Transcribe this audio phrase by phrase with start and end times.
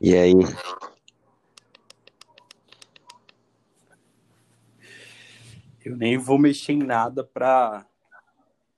[0.00, 0.32] E aí?
[5.84, 7.86] Eu nem vou mexer em nada pra.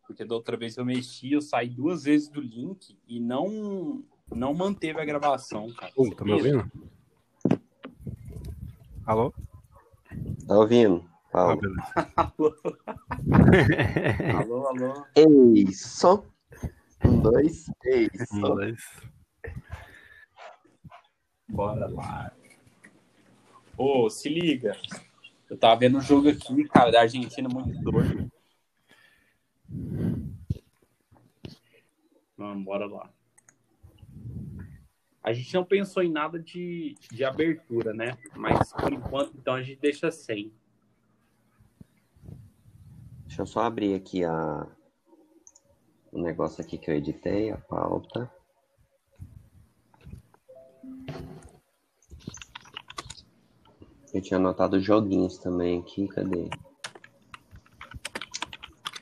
[0.04, 4.02] Porque da outra vez eu mexi, eu saí duas vezes do link e não,
[4.34, 5.92] não manteve a gravação, cara.
[5.96, 6.68] Ô, tá me ouvindo?
[9.06, 9.32] Alô?
[10.46, 11.04] Tá ouvindo?
[11.28, 11.56] Ah, Fala.
[11.56, 11.92] beleza.
[14.42, 15.06] alô, alô.
[15.14, 16.24] Ei, som.
[17.04, 18.54] Um, dois, ei, Um, som.
[18.56, 19.11] dois.
[21.52, 22.32] Bora lá.
[23.76, 24.74] Ô, se liga.
[25.50, 28.32] Eu tava vendo um jogo aqui, cara, da Argentina muito doido.
[32.38, 33.10] Vamos, bora lá.
[35.22, 38.16] A gente não pensou em nada de, de abertura, né?
[38.34, 40.50] Mas por enquanto, então, a gente deixa sem.
[43.26, 44.66] Deixa eu só abrir aqui a...
[46.10, 48.32] o negócio aqui que eu editei, a pauta.
[54.12, 56.48] Eu tinha anotado joguinhos também aqui, cadê?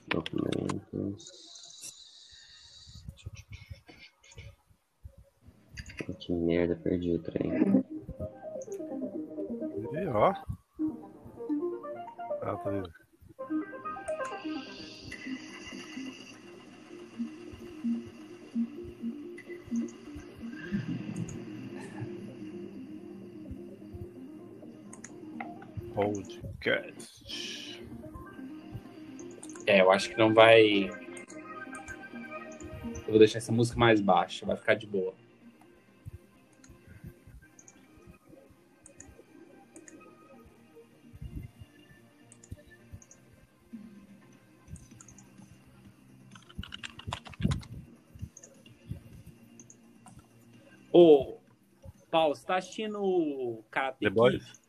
[0.08, 1.40] Documentos.
[6.20, 7.50] Que merda, perdi o trem.
[9.92, 10.32] E ó.
[12.42, 12.90] Ah, tá vendo?
[26.00, 27.84] Podcast.
[29.66, 30.88] É, eu acho que não vai.
[33.06, 35.14] Eu vou deixar essa música mais baixa, vai ficar de boa.
[50.92, 51.36] Ô,
[52.10, 54.14] Paulo, você tá assistindo o Karate The Kid?
[54.14, 54.59] Boys?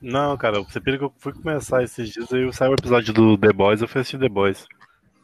[0.00, 3.36] Não, cara, você pira que eu fui começar esses dias aí saiu o episódio do
[3.38, 4.66] The Boys, eu fui assistir The Boys.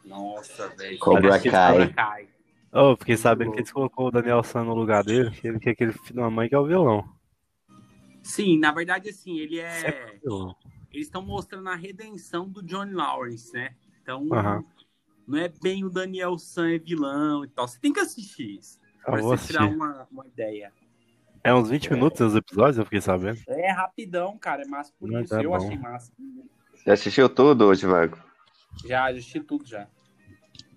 [0.05, 0.99] Nossa, velho.
[0.99, 2.27] Cobra Kai.
[2.73, 5.59] Oh, eu fiquei sabendo que eles colocou o Daniel San no lugar dele, que ele
[5.59, 7.05] que é aquele filho da mãe que é o vilão.
[8.23, 10.17] Sim, na verdade, assim, ele é.
[10.23, 10.55] Vilão.
[10.91, 13.75] Eles estão mostrando a redenção do Johnny Lawrence, né?
[14.01, 14.63] Então, Aham.
[15.27, 17.67] não é bem o Daniel San é vilão e tal.
[17.67, 18.79] Você tem que assistir isso.
[18.99, 19.75] Eu Pra você tirar assistir.
[19.77, 20.71] uma, uma ideia.
[21.43, 23.39] É uns 20 minutos os episódios, eu fiquei sabendo.
[23.47, 24.61] É rapidão, cara.
[24.61, 25.29] É massa por Não, isso.
[25.35, 25.55] tá Eu bom.
[25.55, 26.11] achei massa.
[26.85, 28.17] Já assistiu tudo hoje, Vago?
[28.85, 29.87] Já, assisti tudo já.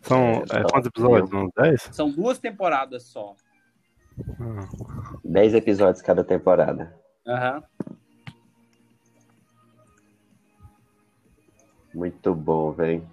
[0.03, 0.19] São
[0.53, 1.33] É, é, quantos episódios?
[1.33, 1.83] Uns 10?
[1.93, 3.35] São duas temporadas só.
[4.41, 4.69] Ah,
[5.25, 6.95] Dez episódios cada temporada.
[7.27, 7.63] Aham.
[11.95, 13.09] Muito bom, velho.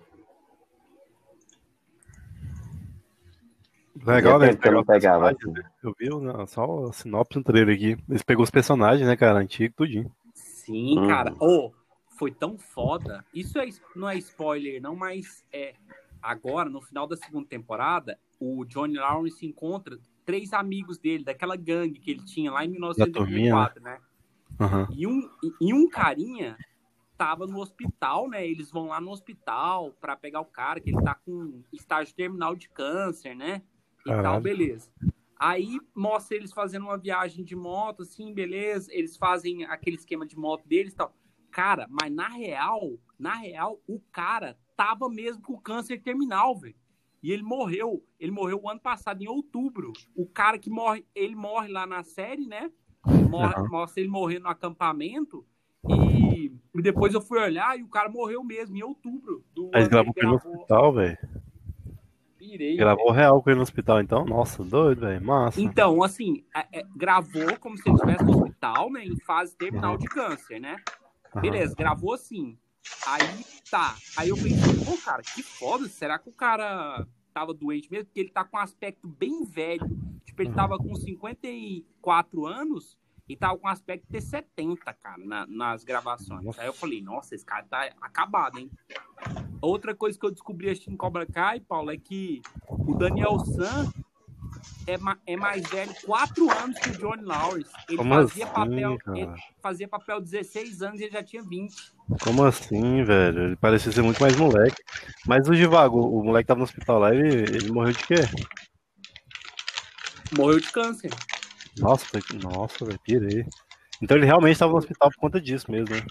[3.96, 4.48] Legal, Fazia né?
[4.52, 5.38] tempo que eu não pegava, né?
[5.84, 7.98] Eu vi né, só a sinopse no trailer aqui.
[8.10, 9.40] Eles pegou os personagens, né, cara?
[9.40, 10.12] Antigo, tudinho.
[10.34, 11.08] Sim, Hum.
[11.08, 11.34] cara.
[11.40, 11.72] Ô,
[12.18, 13.26] foi tão foda.
[13.34, 15.76] Isso é, não é spoiler, não, mas é.
[16.22, 22.00] Agora, no final da segunda temporada, o Johnny Lawrence encontra três amigos dele, daquela gangue
[22.00, 24.00] que ele tinha lá em 1984, né?
[24.60, 24.88] Aham.
[24.92, 25.28] E um,
[25.60, 26.56] e um carinha
[27.18, 28.48] tava no hospital, né?
[28.48, 32.56] Eles vão lá no hospital pra pegar o cara, que ele tá com estágio terminal
[32.56, 33.64] de câncer, né?
[34.06, 34.90] E tal, beleza.
[35.40, 38.94] Aí mostra eles fazendo uma viagem de moto, assim, beleza.
[38.94, 41.14] Eles fazem aquele esquema de moto deles e tal.
[41.50, 46.76] Cara, mas na real, na real, o cara tava mesmo com câncer terminal, velho.
[47.24, 48.04] E ele morreu.
[48.20, 49.94] Ele morreu o ano passado, em outubro.
[50.16, 52.72] O cara que morre, ele morre lá na série, né?
[53.30, 53.68] Morre- Aham.
[53.70, 55.46] Mostra ele morrendo no acampamento.
[55.90, 59.44] E, depois eu fui olhar e o cara morreu mesmo, em outubro.
[59.54, 60.54] Do Aí gravou gravou.
[60.56, 61.18] hospital, velho.
[62.42, 64.26] Pirei, Gravou real com ele no hospital, então?
[64.26, 65.24] Nossa, doido, velho.
[65.24, 65.62] Massa.
[65.62, 69.06] Então, assim, é- é, gravou como se ele estivesse no hospital, né?
[69.06, 70.78] Em fase terminal de câncer, né?
[71.36, 71.42] Aham.
[71.44, 72.58] Beleza, gravou assim.
[73.06, 73.96] Aí tá.
[74.18, 75.88] Aí eu pensei, pô, cara, que foda.
[75.88, 78.06] Será que o cara tava doente mesmo?
[78.08, 79.88] Porque ele tá com um aspecto bem velho.
[80.26, 82.98] Tipo, ele tava com 54 anos
[83.30, 86.44] e tava com um aspecto de ter 70, cara, na- nas gravações.
[86.44, 86.60] Nossa.
[86.62, 88.72] Aí eu falei, nossa, esse cara tá acabado, hein?
[89.62, 93.92] Outra coisa que eu descobri assistindo Cobra Kai, Paulo, é que o Daniel San
[94.88, 97.70] é, ma- é mais velho quatro anos que o Johnny Lawrence.
[97.88, 98.98] Ele Como fazia assim, papel.
[98.98, 99.18] cara?
[99.20, 99.32] Ele
[99.62, 101.76] fazia papel 16 anos e ele já tinha 20.
[102.24, 103.44] Como assim, velho?
[103.44, 104.82] Ele parecia ser muito mais moleque.
[105.28, 108.16] Mas o Divago, o moleque tava no hospital lá, ele, ele morreu de quê?
[110.36, 111.12] Morreu de câncer.
[111.78, 112.06] Nossa,
[112.42, 113.46] nossa, velho, pirei.
[114.02, 116.02] Então ele realmente tava no hospital por conta disso mesmo, né?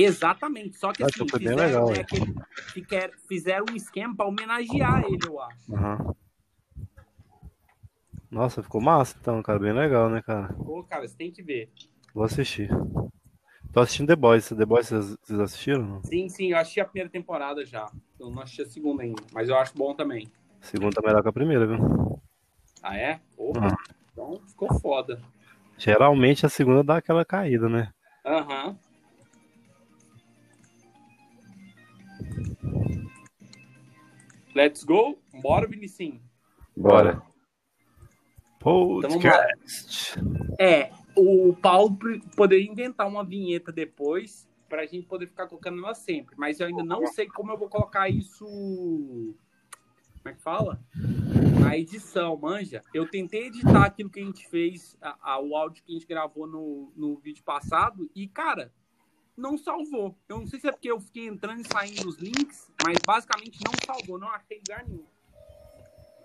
[0.00, 0.76] Exatamente.
[0.76, 2.04] Só que assim, fizeram, legal, né,
[2.72, 5.74] fiquer- fizeram um esquema pra homenagear ele, eu acho.
[5.74, 6.14] Aham.
[8.30, 9.58] Nossa, ficou massa então, cara.
[9.58, 10.52] Bem legal, né, cara?
[10.54, 11.70] Pô, cara, você tem que ver.
[12.14, 12.70] Vou assistir.
[13.72, 14.48] Tô assistindo The Boys.
[14.48, 15.82] The Boys vocês, assistiram?
[15.82, 16.02] não?
[16.04, 17.90] Sim, sim, eu assisti a primeira temporada já.
[18.20, 20.28] Eu não assisti a segunda ainda, mas eu acho bom também.
[20.60, 22.20] Segunda tá melhor que a primeira, viu?
[22.82, 23.20] Ah, é?
[23.56, 23.76] Ah.
[24.12, 25.20] então ficou foda.
[25.76, 27.92] Geralmente a segunda dá aquela caída, né?
[28.24, 28.78] Aham.
[34.54, 35.18] Let's go?
[35.42, 36.20] Bora, Vinicinho.
[36.76, 37.22] Bora.
[38.60, 40.14] Podcast.
[40.58, 41.96] É, o Paulo
[42.36, 46.82] poderia inventar uma vinheta depois pra gente poder ficar colocando ela sempre, mas eu ainda
[46.82, 48.44] não sei como eu vou colocar isso.
[48.44, 50.80] Como é que fala?
[51.60, 52.82] Na edição, manja.
[52.92, 56.06] Eu tentei editar aquilo que a gente fez, a- a- o áudio que a gente
[56.06, 58.72] gravou no, no vídeo passado, e, cara,
[59.38, 60.18] não salvou.
[60.28, 63.58] Eu não sei se é porque eu fiquei entrando e saindo dos links, mas basicamente
[63.64, 65.06] não salvou, não achei lugar nenhum.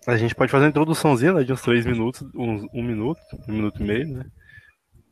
[0.05, 1.43] A gente pode fazer uma introduçãozinha, né?
[1.43, 4.25] De uns três minutos, uns, um minuto, um minuto e meio, né?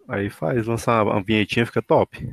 [0.07, 2.27] Aí faz, lança uma vinhetinha, fica top.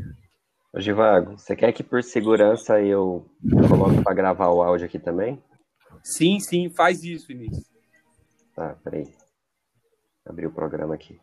[0.73, 3.31] Ô, Givago, você quer que por segurança eu
[3.69, 5.41] coloque pra gravar o áudio aqui também?
[6.03, 7.71] Sim, sim, faz isso, Vinícius.
[8.55, 9.07] Tá, peraí.
[10.27, 11.21] Abri o programa aqui.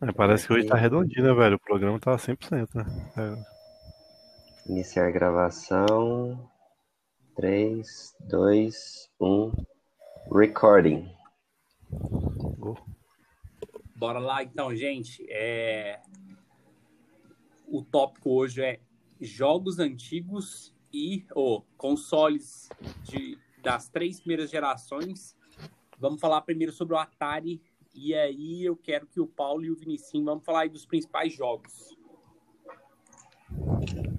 [0.00, 1.56] É, parece que hoje tá redondinho, né, velho?
[1.56, 2.84] O programa tá 100%, né?
[3.16, 4.70] É.
[4.70, 6.50] Iniciar gravação.
[7.36, 9.52] 3, 2, 1.
[10.34, 11.14] Recording.
[12.58, 12.78] Go.
[13.94, 15.24] Bora lá, então, gente.
[15.28, 16.00] É...
[17.68, 18.80] O tópico hoje é
[19.20, 22.68] jogos antigos e ou consoles
[23.02, 25.36] de, das três primeiras gerações.
[25.98, 27.62] Vamos falar primeiro sobre o Atari.
[27.94, 31.32] E aí eu quero que o Paulo e o Vinicinho vamos falar aí dos principais
[31.32, 31.96] jogos.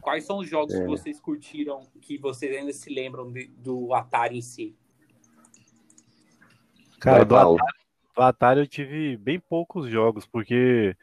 [0.01, 0.79] Quais são os jogos É.
[0.81, 4.75] que vocês curtiram, que vocês ainda se lembram de- do Atari em si?
[6.99, 7.35] Cara, do.
[7.35, 7.57] Atari,
[8.15, 10.95] do Atari eu tive bem poucos jogos, porque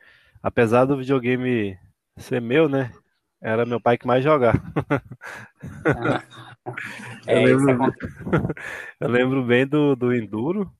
[0.42, 1.78] apesar do videogame
[2.16, 2.92] ser meu, né?
[3.40, 4.60] Era meu pai que mais jogava.
[7.26, 7.94] É, eu, lembro,
[9.00, 10.70] eu lembro bem do, do Enduro,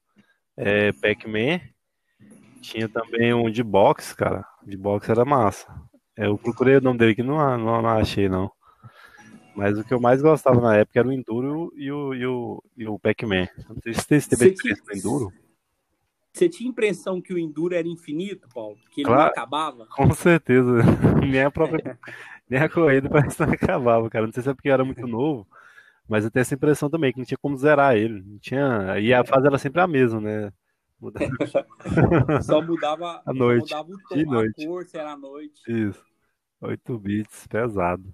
[0.56, 1.60] é, Pac-Man.
[2.60, 4.44] Tinha também um de boxe, cara.
[4.62, 5.66] De boxe era massa.
[6.16, 8.52] Eu procurei o nome dele aqui, não, não, não achei, não.
[9.56, 12.62] Mas o que eu mais gostava na época era o Enduro e o, e o,
[12.76, 13.48] e o Pac-Man.
[13.68, 15.32] Não sei se teve Você experiência no Enduro.
[16.32, 18.76] Você tinha a impressão que o Enduro era infinito, Paulo?
[18.90, 19.22] Que ele Claro.
[19.22, 19.86] não acabava?
[19.86, 20.72] Com certeza.
[21.28, 21.98] Nem a própria.
[22.48, 24.26] Nem a corrida parece que não acabava, cara.
[24.26, 25.46] Não sei se é porque eu era muito novo,
[26.08, 28.22] mas eu tenho essa impressão também, que não tinha como zerar ele.
[28.24, 28.98] Não tinha.
[29.00, 30.52] E a fase era sempre a mesma, né?
[31.00, 31.30] Mudava
[32.42, 33.68] Só mudava, À noite.
[33.70, 34.66] só mudava o tom, De a noite.
[34.66, 35.60] cor, se era à noite.
[35.66, 36.04] Isso.
[36.60, 38.04] 8 bits, pesado.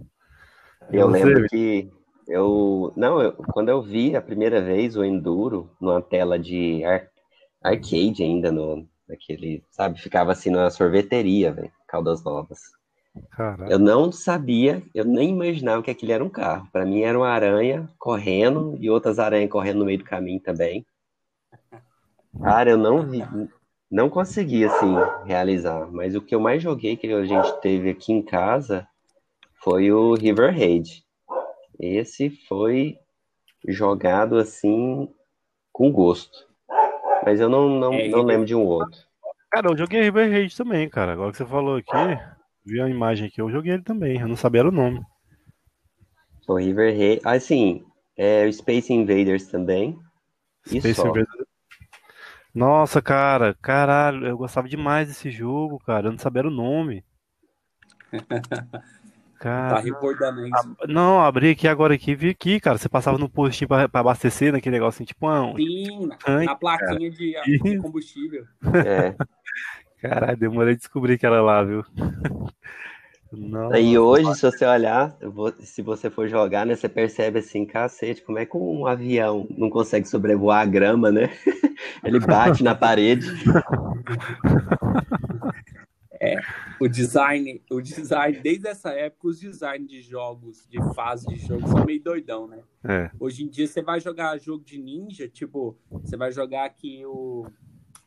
[0.92, 1.90] Eu Você, lembro que
[2.28, 2.92] eu.
[2.96, 7.08] Não, eu- quando eu vi a primeira vez o Enduro numa tela de ar-
[7.68, 10.00] arcade ainda, no, naquele, sabe?
[10.00, 12.60] Ficava assim na sorveteria, velho, Caldas Novas.
[13.30, 13.72] Caralho.
[13.72, 16.68] Eu não sabia, eu nem imaginava que aquilo era um carro.
[16.70, 20.84] Para mim era uma aranha correndo e outras aranhas correndo no meio do caminho também.
[22.42, 23.22] Cara, eu não vi,
[23.90, 25.90] não consegui assim realizar.
[25.90, 28.86] Mas o que eu mais joguei que a gente teve aqui em casa
[29.54, 31.04] foi o River Raid.
[31.78, 32.98] Esse foi
[33.66, 35.08] jogado assim
[35.72, 36.46] com gosto.
[37.26, 39.00] Mas eu não, não, É, não lembro de um outro.
[39.50, 41.12] Cara, eu joguei River Raid também, cara.
[41.12, 41.90] Agora que você falou aqui,
[42.64, 44.20] vi a imagem aqui, eu joguei ele também.
[44.20, 45.04] Eu não sabia era o nome.
[46.46, 47.84] O River Raid, assim,
[48.16, 49.98] é o Space Invaders também.
[50.64, 51.00] Space.
[51.00, 51.26] Invaders.
[52.54, 56.06] Nossa, cara, caralho, eu gostava demais desse jogo, cara.
[56.06, 57.04] Eu não sabia era o nome.
[59.38, 60.76] Tá Cara, recordando isso.
[60.88, 62.78] não, abri aqui agora aqui, vi aqui, cara.
[62.78, 66.08] Você passava no postinho pra, pra abastecer naquele negocinho, tipo, um, Sim,
[66.44, 67.82] na, plaquinha de, de Isso.
[67.82, 68.44] combustível.
[68.74, 69.14] É.
[70.00, 71.84] Caralho, demorei a descobrir que era lá, viu?
[73.32, 77.40] Nossa, E hoje, se você olhar, eu vou- se você for jogar, né, você percebe
[77.40, 81.28] assim, cacete, como é que um avião não consegue sobrevoar a grama, né?
[82.04, 83.26] Ele bate na parede.
[86.80, 91.66] O design, o design, desde essa época, os designs de jogos, de fase de jogo,
[91.68, 92.62] são meio doidão, né?
[92.84, 97.04] É, Hoje em dia você vai jogar jogo de ninja, tipo, você vai jogar aqui
[97.06, 97.46] o,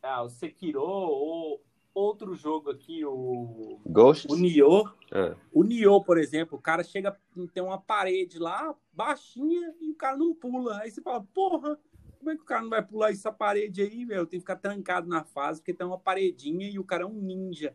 [0.01, 1.63] ah, o Sekiro ou
[1.94, 4.28] outro jogo aqui, o, Ghost?
[4.32, 4.84] o Nioh.
[5.12, 7.18] Ah, O Nioh, por exemplo, o cara chega,
[7.54, 10.80] tem uma parede lá, baixinha, e o cara não pula.
[10.80, 11.78] Aí você fala, porra,
[12.19, 14.25] como é que o cara não vai pular essa parede aí, velho?
[14.25, 17.13] Tem que ficar trancado na fase, porque tem uma paredinha e o cara é um
[17.13, 17.73] ninja.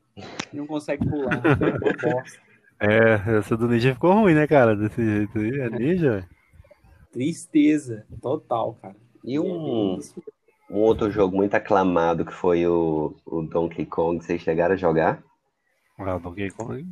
[0.52, 1.40] E não consegue pular.
[1.60, 2.40] É uma bosta.
[2.80, 4.76] É, essa do ninja ficou ruim, né, cara?
[4.76, 5.60] Desse jeito aí.
[5.60, 6.28] É ninja.
[7.12, 8.04] Tristeza.
[8.20, 8.96] Total, cara.
[9.22, 9.98] E um,
[10.70, 15.22] um outro jogo muito aclamado que foi o, o Donkey Kong, vocês chegaram a jogar?
[15.98, 16.86] Ah, Donkey Kong.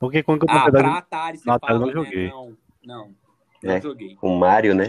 [0.00, 1.92] Donkey Kong, eu, Ah, pra Atari, você Atari fala, não né?
[1.92, 2.28] joguei.
[2.30, 3.14] Não, não.
[3.62, 3.80] Não É.
[3.80, 4.14] joguei.
[4.14, 4.86] Com o Mario, né?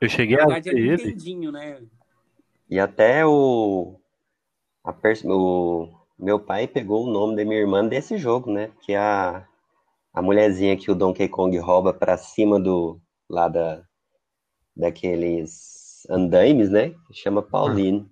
[0.00, 1.14] Eu cheguei Na a verdade, ver é ele.
[1.52, 1.86] Né?
[2.68, 3.98] E até o,
[4.84, 8.72] a pers- o meu pai pegou o nome da minha irmã desse jogo, né?
[8.82, 9.46] Que é a,
[10.14, 13.82] a mulherzinha que o Donkey Kong rouba pra cima do lá da,
[14.76, 16.90] daqueles andaimes, né?
[17.08, 18.08] Que chama Pauline.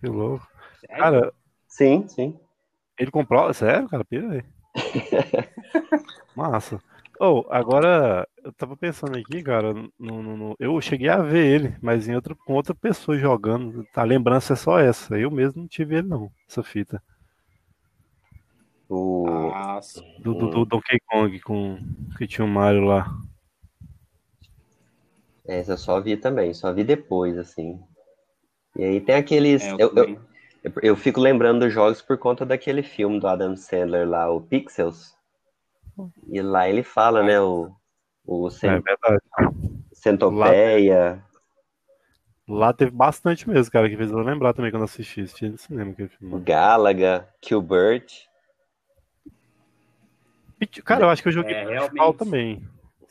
[0.00, 0.46] Que louco.
[0.80, 0.96] Sério?
[1.02, 1.32] Cara,
[1.68, 2.38] Sim, sim.
[2.98, 3.52] ele comprou.
[3.54, 4.04] Sério, cara?
[4.04, 4.44] Pira aí.
[6.36, 6.80] Massa.
[7.20, 11.76] Oh, agora, eu tava pensando aqui, cara, no, no- no- eu cheguei a ver ele,
[11.82, 13.84] mas em outra, com outra pessoa jogando.
[13.94, 15.18] A lembrança é só essa.
[15.18, 17.02] Eu mesmo não tive ele, não, essa fita.
[18.88, 19.80] O, Ah,
[20.20, 21.78] Do, do, do Donkey Kong, com,
[22.16, 23.06] que tinha o Mario lá.
[25.46, 27.80] essa eu só vi também, só vi depois, assim.
[28.76, 29.62] E aí tem aqueles.
[29.64, 30.06] é, eu, eu, eu,
[30.64, 34.40] eu- eu fico lembrando dos jogos por conta daquele filme do Adam Sandler lá, o
[34.40, 35.17] Pixels.
[36.26, 37.40] E lá ele fala, né?
[37.40, 37.72] O,
[38.26, 39.22] o É cen- verdade.
[39.92, 41.24] Centopeia.
[42.48, 45.20] Lá teve bastante mesmo, cara, que fez eu lembrar também quando assisti.
[45.22, 46.40] Assisti no cinema aquele filme.
[46.40, 48.06] Galaga, Gilbert.
[50.84, 52.18] Cara, eu acho que eu joguei É, Pitfall realmente.
[52.18, 52.68] também.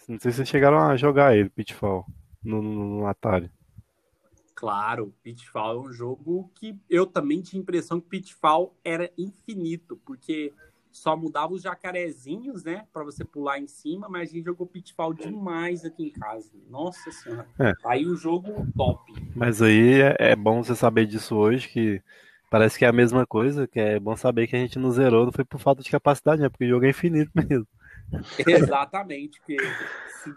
[0.07, 2.05] Não sei se vocês chegaram a jogar ele, Pitfall,
[2.43, 3.51] no, no, no Atari.
[4.55, 9.97] Claro, Pitfall é um jogo que eu também tinha a impressão que Pitfall era infinito,
[10.03, 10.53] porque
[10.97, 15.13] só mudava os jacarezinhos, né, Pra você pular em cima, mas a gente jogou Pitfall
[15.13, 16.49] demais aqui em casa.
[16.69, 17.47] Nossa senhora.
[17.59, 17.71] É.
[17.85, 19.13] Aí o jogo top.
[19.35, 22.01] Mas aí é, é bom você saber disso hoje, que
[22.49, 25.25] parece que é a mesma coisa, que é bom saber que a gente não zerou,
[25.25, 26.49] não foi por falta de capacidade, né?
[26.49, 27.67] Porque o jogo é infinito mesmo.
[28.47, 29.57] Exatamente, porque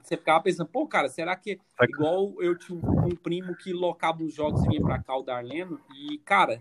[0.03, 4.35] você ficava pensando, pô, cara, será que igual eu tinha um primo que locava os
[4.35, 6.61] jogos e vinha pra cá, o Darleno, e, cara,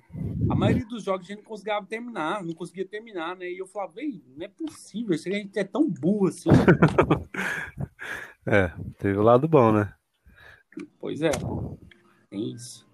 [0.50, 3.50] a maioria dos jogos a gente não conseguia terminar, não conseguia terminar, né?
[3.50, 6.50] E eu falava, véi, não é possível, isso a gente é tão burro assim.
[8.46, 9.94] É, teve o lado bom, né?
[10.98, 11.30] pois é,
[12.32, 12.88] tem isso.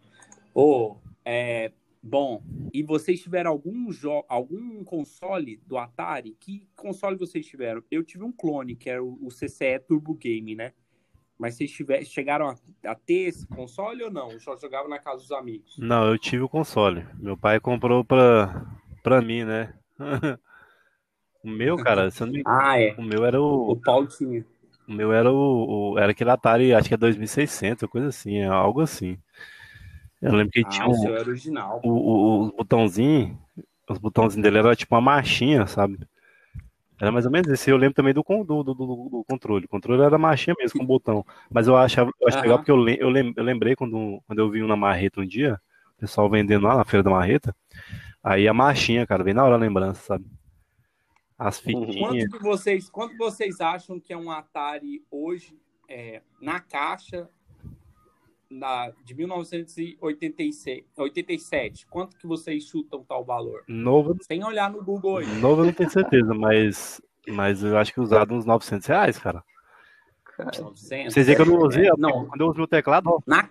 [0.54, 1.72] Ô, é,
[2.04, 2.44] bom,
[2.74, 6.36] e vocês tiveram algum jogo, algum console do Atari?
[6.40, 7.82] Que console vocês tiveram?
[7.90, 10.74] Eu tive um clone, que era o, o CCE Turbo Game, né?
[11.38, 12.56] Mas vocês tiver, chegaram a,
[12.92, 14.40] a ter esse console ou não?
[14.40, 15.78] Só jogava na casa dos amigos?
[15.78, 17.06] Não, eu tive o console.
[17.20, 18.66] Meu pai comprou pra,
[19.04, 19.74] pra mim, né?
[21.44, 22.96] O meu, cara, se eu não me engano, Ah, é.
[22.98, 24.44] o meu era o, O Paulo tinha.
[24.88, 28.48] o meu era o, o- era aquele Atari, acho que é 2600, coisa assim, é
[28.48, 29.16] algo assim.
[30.20, 31.82] Eu lembro que tinha Ah, o um, seu era original.
[31.84, 33.38] o, o, os botãozinhos,
[33.88, 36.00] os botãozinhos dele era tipo uma marchinha, sabe?
[37.00, 37.70] Era mais ou menos esse.
[37.70, 38.74] Eu lembro também do, do, do, do-
[39.10, 39.66] do controle.
[39.66, 41.26] O controle era marchinha mesmo, com botão.
[41.52, 42.44] Mas eu achava, eu acho Aham.
[42.44, 45.26] legal porque eu, eu, lem- eu lembrei quando, quando eu vi um na marreta um
[45.26, 45.60] dia,
[45.98, 47.56] o pessoal vendendo lá na feira da marreta.
[48.24, 50.26] Aí a marchinha, cara, vem na hora a lembrança, sabe?
[51.38, 52.30] As fitinhas.
[52.30, 55.60] Quanto que vocês, quanto vocês acham que é um Atari hoje
[55.90, 57.30] é, na caixa
[58.56, 61.86] na, de 1986, 87?
[61.88, 63.64] Quanto que vocês chutam tal valor?
[63.68, 65.28] Novo, Sem olhar no Google aí.
[65.40, 69.44] novo eu não tenho certeza, mas, mas eu acho que usado uns 900 reais, cara.
[70.38, 71.14] 900?
[71.14, 73.20] Vocês veem que eu não usei, É, ó, não, quando eu uso meu teclado, ó,
[73.26, 73.50] na,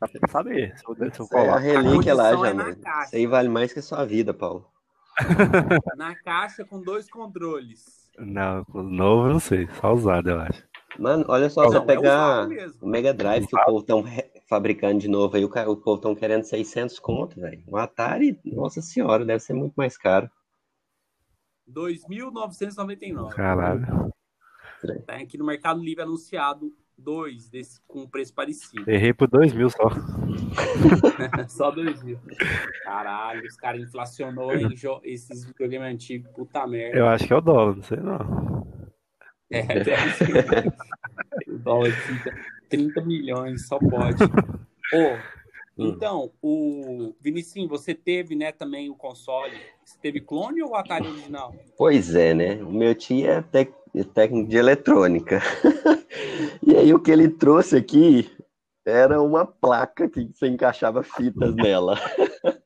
[0.00, 1.58] dá pra saber se eu, se eu é a colar.
[1.58, 3.04] relíquia lá, já, é caixa.
[3.06, 4.66] Isso aí vale mais que a sua vida, Paulo.
[5.96, 8.02] na caixa com dois controles.
[8.18, 10.62] Não, novo eu não sei, só usado, eu acho.
[10.98, 12.48] Mano, olha só, você é pegar
[12.80, 14.04] o Mega Drive que o povo estão
[14.48, 17.62] fabricando de novo aí, o, o povo estão querendo 600 conto, velho.
[17.66, 20.30] O Atari, nossa senhora, deve ser muito mais caro.
[21.70, 23.30] 2.999.
[23.30, 24.12] Caralho.
[25.06, 28.88] Tá aqui no Mercado Livre anunciado dois desse com preço parecido.
[28.90, 29.88] Errei por dois mil só.
[31.48, 32.18] Só dois mil.
[32.84, 36.30] Caralho, os caras inflacionou em jo- esses videogames antigos.
[36.32, 36.98] Puta merda.
[36.98, 38.66] Eu acho que é o dólar, não sei não.
[39.52, 40.64] É,
[41.50, 42.34] o dólar fica
[42.68, 44.22] 30 milhões, só pode.
[44.94, 45.18] Ô,
[45.78, 49.54] então, o Vinicinho, você teve, né, também o console.
[49.84, 51.54] Você teve clone ou o Atari original?
[51.76, 52.54] Pois é, né?
[52.62, 55.40] O meu tio é tec- é técnico de eletrônica.
[56.66, 58.30] e aí o que ele trouxe aqui
[58.86, 61.98] era uma placa que você encaixava fitas nela.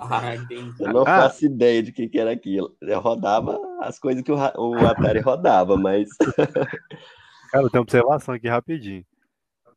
[0.00, 0.72] Ah, entendi.
[0.80, 1.22] Eu não Ah.
[1.22, 2.74] faço ideia de que, que era aquilo.
[2.80, 6.08] Eu rodava as coisas que o, o Atari rodava, mas
[7.50, 9.04] Cara, tenho uma observação aqui rapidinho.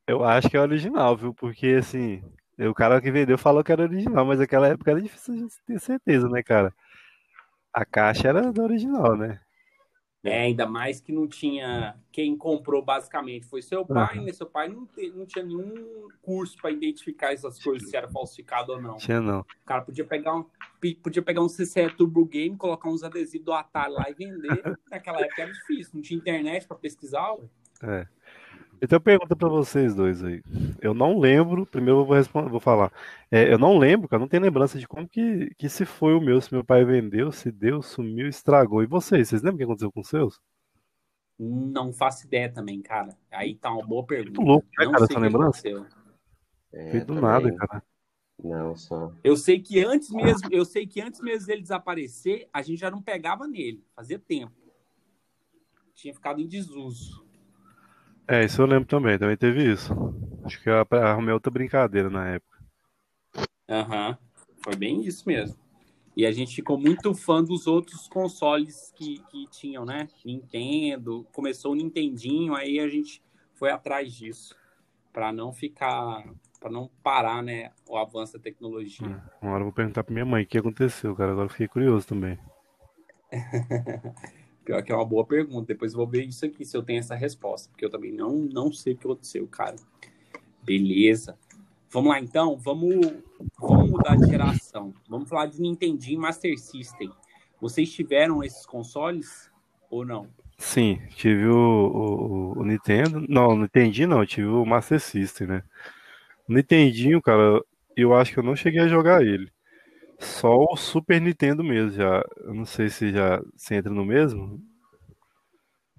[0.05, 1.33] Eu acho que é original, viu?
[1.33, 2.21] Porque assim,
[2.59, 5.55] o cara que vendeu falou que era original, mas naquela época era difícil a gente
[5.65, 6.73] ter certeza, né, cara?
[7.73, 9.39] A caixa era do original, né?
[10.23, 11.95] É, ainda mais que não tinha.
[12.11, 14.25] Quem comprou basicamente foi seu pai, Aham.
[14.25, 14.33] né?
[14.33, 18.71] Seu pai não, te- não tinha nenhum curso para identificar essas coisas, se era falsificado
[18.73, 18.97] ou não.
[18.97, 19.39] Tinha não.
[19.39, 20.45] O cara podia pegar um,
[21.01, 24.61] podia pegar um CCE Turbo Game, colocar uns adesivos do Atari lá e vender.
[24.91, 27.33] Naquela época era difícil, não tinha internet para pesquisar.
[27.33, 27.47] ué.
[27.83, 28.07] É.
[28.81, 30.41] Então pergunta pra vocês dois aí.
[30.81, 32.91] Eu não lembro, primeiro eu vou responder, vou falar.
[33.29, 36.21] É, eu não lembro, cara, não tenho lembrança de como que, que se foi o
[36.21, 38.81] meu, se meu pai vendeu, se deu, sumiu, estragou.
[38.81, 40.41] E vocês, vocês lembram o que aconteceu com os seus?
[41.37, 43.15] Não faço ideia também, cara.
[43.29, 44.41] Aí tá uma boa pergunta.
[44.41, 45.61] louco, né, não cara, essa lembrança?
[46.73, 47.21] É, Feito também.
[47.21, 47.83] nada, cara.
[48.43, 49.13] Não, só.
[49.23, 52.89] Eu sei que antes mesmo, eu sei que antes mesmo dele desaparecer, a gente já
[52.89, 53.83] não pegava nele.
[53.95, 54.53] Fazia tempo.
[55.93, 57.29] Tinha ficado em desuso.
[58.27, 59.93] É, isso eu lembro também, também teve isso.
[60.43, 62.57] Acho que eu arrumei outra brincadeira na época.
[63.69, 64.17] Aham.
[64.63, 65.59] Foi bem isso mesmo.
[66.15, 70.07] E a gente ficou muito fã dos outros consoles que, que tinham, né?
[70.25, 73.23] Nintendo, começou o Nintendinho, aí a gente
[73.55, 74.55] foi atrás disso.
[75.13, 76.23] Pra não ficar.
[76.59, 77.71] Pra não parar, né?
[77.89, 79.21] O avanço da tecnologia.
[79.41, 81.31] Uma hora eu vou perguntar pra minha mãe o que aconteceu, cara.
[81.31, 82.37] Agora eu fiquei curioso também.
[84.65, 85.67] Que é uma boa pergunta.
[85.67, 87.69] Depois eu vou ver isso aqui, se eu tenho essa resposta.
[87.69, 89.75] Porque eu também não, não sei o que aconteceu, cara.
[90.63, 91.37] Beleza.
[91.89, 92.57] Vamos lá, então.
[92.57, 93.13] Vamos,
[93.59, 94.93] vamos mudar de geração.
[95.09, 97.11] Vamos falar de Nintendinho e Master System.
[97.59, 99.51] Vocês tiveram esses consoles
[99.89, 100.27] ou não?
[100.57, 103.25] Sim, tive o, o, o Nintendo.
[103.27, 105.63] Não, não entendi não, tive o Master System, né?
[106.47, 107.61] O Nintendinho, cara,
[107.95, 109.51] eu acho que eu não cheguei a jogar ele.
[110.21, 112.23] Só o Super Nintendo mesmo, já.
[112.37, 114.61] Eu não sei se já se entra no mesmo.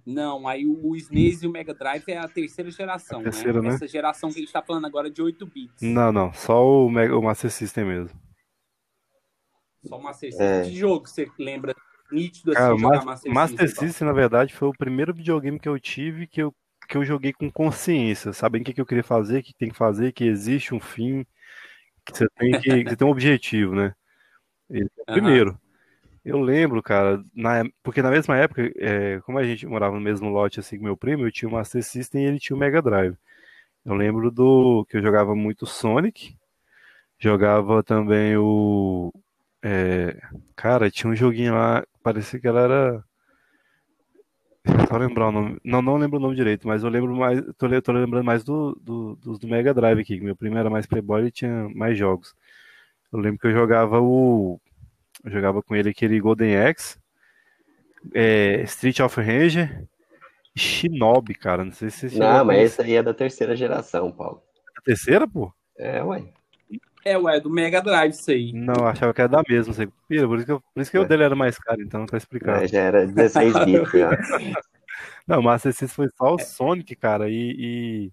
[0.04, 3.68] Não, aí o SNES e o Mega Drive é a terceira geração, A terceira, né?
[3.68, 3.74] né?
[3.74, 5.80] Essa geração que a gente tá falando agora é de 8 bits.
[5.80, 8.20] Não, não, só o, Mega- o Master System mesmo.
[9.84, 10.46] Só o Master System.
[10.46, 10.62] É.
[10.64, 11.74] Que jogo você lembra
[12.10, 13.88] nítido assim Cara, Master, Master System?
[13.88, 16.54] System, na verdade, foi o primeiro videogame que eu tive que eu,
[16.88, 19.70] que eu joguei com consciência, sabendo o que, que eu queria fazer, o que tem
[19.70, 21.24] que fazer, que existe um fim,
[22.04, 23.94] que você tem que, que você tem um objetivo, né?
[24.72, 25.12] É o Aham.
[25.12, 25.60] primeiro.
[26.24, 30.28] Eu lembro, cara, na, porque na mesma época, é, como a gente morava no mesmo
[30.30, 32.82] lote assim com meu primo, eu tinha o Master System e ele tinha o Mega
[32.82, 33.16] Drive.
[33.84, 36.36] Eu lembro do que eu jogava muito Sonic,
[37.18, 39.12] jogava também o.
[39.62, 40.16] é,
[40.56, 43.04] cara, tinha um joguinho lá, parecia que ela era.
[44.88, 45.58] Só lembrar o nome.
[45.64, 47.40] Não, não lembro o nome direito, mas eu lembro mais.
[47.58, 50.70] Tô, tô lembrando mais do, do, dos do Mega Drive aqui, que meu primo era
[50.70, 52.34] mais Playboy e tinha mais jogos.
[53.12, 54.60] Eu lembro que eu jogava o.
[55.24, 56.98] Eu jogava com ele aquele Golden Axe,
[58.14, 59.68] é, Street of Rage
[60.56, 61.64] e Shinobi, cara.
[61.64, 64.42] Não sei se você Não, mas esse aí é da terceira geração, Paulo.
[64.76, 65.52] A terceira, pô?
[65.78, 66.24] É, ué.
[67.04, 68.52] É, ué, do Mega Drive isso aí.
[68.52, 69.66] Não, eu achava que era da mesma.
[69.68, 69.88] não sei.
[70.08, 71.04] Pira, Por isso que, eu- por isso que o É.
[71.04, 72.60] dele era mais caro, então tá explicado.
[72.60, 74.10] Mas já era 16 bits já.
[75.26, 78.12] Não, o Master System foi só o Sonic, cara, e, e-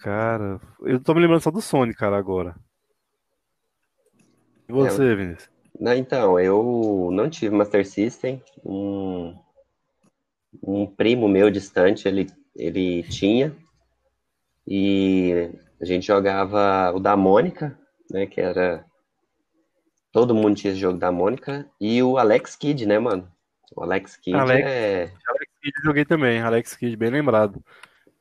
[0.00, 2.54] Cara, eu tô me lembrando só do Sonic, cara, agora.
[4.70, 5.50] E você, Vinícius?
[5.78, 8.42] Não, então, eu não tive Master System.
[8.64, 9.34] Um,
[10.62, 13.54] um primo meu distante, ele, ele tinha.
[14.66, 17.78] E a gente jogava o da Mônica,
[18.10, 18.26] né?
[18.26, 18.84] Que era.
[20.12, 21.66] Todo mundo tinha esse jogo da Mônica.
[21.80, 23.30] E o Alex Kidd, né, mano?
[23.74, 24.66] O Alex Kidd Alex.
[24.68, 25.02] é.
[25.26, 27.62] Alex Kidd eu joguei também, Alex Kidd, bem lembrado.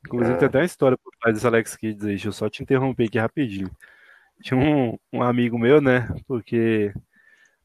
[0.05, 0.37] Inclusive Ah.
[0.37, 3.05] tem até uma história por trás desse Alex Kidd aí, deixa eu só te interromper
[3.07, 3.69] aqui rapidinho.
[4.41, 6.07] Tinha um, um amigo meu, né?
[6.27, 6.93] Porque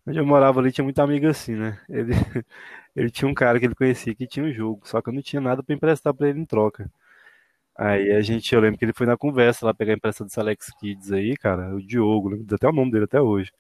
[0.07, 1.81] onde eu morava ali tinha muita amiga assim, né?
[1.89, 2.13] Ele,
[2.97, 5.23] ele tinha um cara que ele conhecia que tinha um jogo, só que eu não
[5.23, 6.91] tinha nada pra emprestar pra ele em troca.
[7.77, 10.71] Aí a gente, eu lembro que ele foi na conversa lá pegar emprestado desse Alex
[10.81, 13.53] Kids aí, cara, o Diogo, lembro até o nome dele até hoje.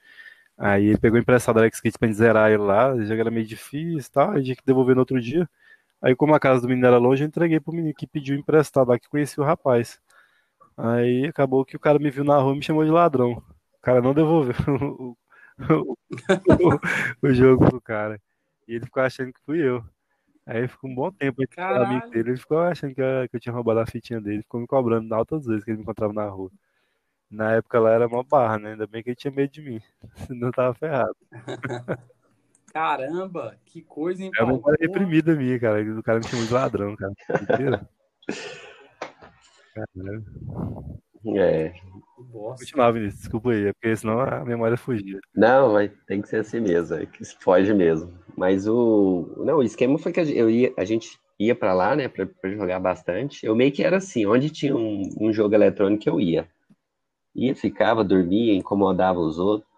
[0.58, 3.98] Aí ele pegou emprestado Alex Kids pra gente zerar ele lá, jogo era meio difícil
[3.98, 5.48] e tal, a gente tinha que devolver no outro dia.
[6.02, 8.88] Aí, como a casa do menino era longe, eu entreguei pro menino que pediu emprestado
[8.90, 10.00] lá, que conhecia o rapaz.
[10.76, 13.32] Aí acabou que o cara me viu na rua e me chamou de ladrão.
[13.32, 15.16] O cara não devolveu o,
[15.70, 15.96] o-
[17.22, 18.20] o- o jogo pro cara.
[18.66, 19.84] E ele ficou achando que fui eu.
[20.46, 21.84] Aí ficou um bom tempo entre Caralho.
[21.84, 22.30] amigos dele.
[22.30, 24.42] Ele ficou achando que eu, que eu tinha roubado a fitinha dele.
[24.42, 26.50] Ficou me cobrando altas vezes que ele me encontrava na rua.
[27.30, 28.72] Na época lá era uma barra, né?
[28.72, 29.80] Ainda bem que ele tinha medo de mim.
[30.28, 31.16] Senão eu tava ferrado.
[32.72, 35.80] Caramba, que coisa, hein, É uma reprimida minha, cara.
[35.96, 37.88] O cara me chamou de ladrão, cara.
[39.74, 40.24] Caralho.
[41.36, 41.74] é.
[42.16, 42.64] Bosta.
[42.64, 43.22] Continuava, Vinícius.
[43.22, 43.66] Desculpa aí.
[43.66, 45.18] É porque senão a memória fugia.
[45.34, 48.12] Não, mas tem que ser assim mesmo, é que foge mesmo.
[48.36, 49.34] Mas o.
[49.38, 52.08] Não, o esquema foi que a gente, eu ia, a gente ia para lá, né,
[52.08, 53.44] para jogar bastante.
[53.44, 56.48] Eu meio que era assim, onde tinha um, um jogo eletrônico eu ia.
[57.34, 59.68] Ia, ficava, dormia, incomodava os outros.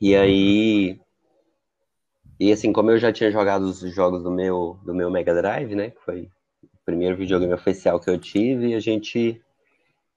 [0.00, 0.98] E aí,
[2.40, 5.74] e assim, como eu já tinha jogado os jogos do meu, do meu Mega Drive,
[5.74, 5.90] né?
[5.90, 6.30] Que foi
[6.84, 9.40] primeiro videogame oficial que eu tive, a gente.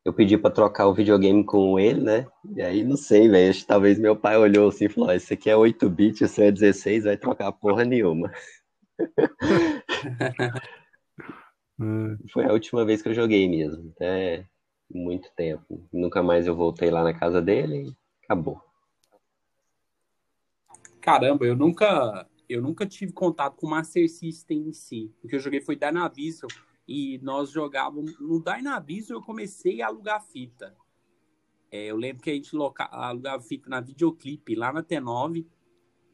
[0.04, 2.28] Eu pedi para trocar o videogame com ele, né?
[2.56, 3.66] E aí, não sei, velho.
[3.66, 7.06] Talvez meu pai olhou assim e falou: Isso aqui é 8 bits, isso é 16,
[7.06, 8.32] vai trocar porra nenhuma.
[12.32, 14.46] Foi a última vez que eu joguei mesmo, até
[14.90, 15.86] muito tempo.
[15.92, 18.62] Nunca mais eu voltei lá na casa dele e acabou.
[21.02, 25.12] Caramba, eu nunca eu nunca tive contato com o Master System em si.
[25.24, 26.50] O que eu joguei foi Dynavision
[26.88, 30.76] e nós jogávamos no Dynavision eu comecei a alugar fita.
[31.72, 35.46] É, eu lembro que a gente loca, alugava fita na videoclipe lá na T9,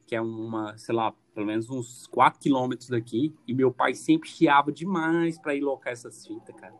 [0.07, 4.29] que é uma, sei lá, pelo menos uns 4 quilômetros daqui, e meu pai sempre
[4.29, 6.73] chiava demais para ir locar essas fitas, cara.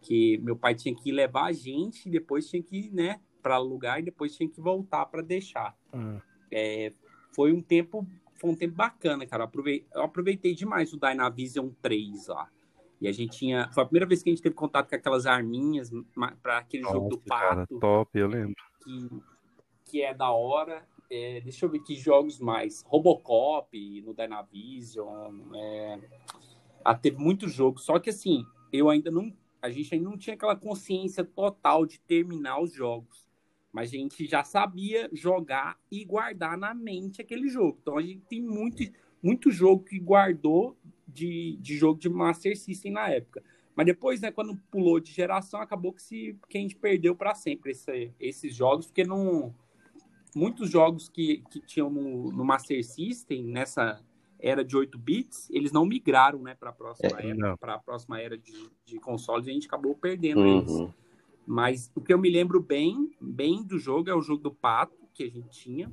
[0.00, 3.98] Que meu pai tinha que levar a gente e depois tinha que, né, para alugar
[4.00, 5.76] e depois tinha que voltar para deixar.
[5.92, 6.20] Uhum.
[6.50, 6.92] É,
[7.34, 8.06] foi um tempo
[8.38, 9.50] foi um tempo bacana, cara.
[9.94, 12.48] Eu aproveitei, demais o Dynavision 3 lá.
[13.00, 13.68] E a gente tinha.
[13.72, 15.90] Foi a primeira vez que a gente teve contato com aquelas arminhas
[16.42, 17.54] para aquele Nossa, jogo do pato.
[17.54, 18.56] Cara, top, eu lembro.
[18.82, 19.08] Que,
[19.84, 20.86] que é da hora.
[21.10, 22.82] É, deixa eu ver que jogos mais.
[22.86, 25.54] Robocop no Dynavision.
[25.54, 26.00] É,
[26.84, 27.84] ah, teve muios jogos.
[27.84, 29.32] Só que assim, eu ainda não.
[29.60, 33.27] A gente ainda não tinha aquela consciência total de terminar os jogos.
[33.72, 37.78] Mas a gente já sabia jogar e guardar na mente aquele jogo.
[37.82, 38.82] Então a gente tem muito,
[39.22, 40.76] muito jogo que guardou
[41.06, 43.42] de, de jogo de Master System na época.
[43.74, 47.34] Mas depois, né, quando pulou de geração, acabou que, se, que a gente perdeu para
[47.34, 49.54] sempre esse, esses jogos, porque não,
[50.34, 54.02] muitos jogos que, que tinham no, no Master System, nessa
[54.40, 58.20] era de 8 bits, eles não migraram né, para a próxima, é, era, a próxima
[58.20, 58.52] era de,
[58.84, 60.58] de consoles e a gente acabou perdendo uhum.
[60.58, 60.94] eles.
[61.50, 65.08] Mas o que eu me lembro bem, bem do jogo é o jogo do pato
[65.14, 65.90] que a gente tinha.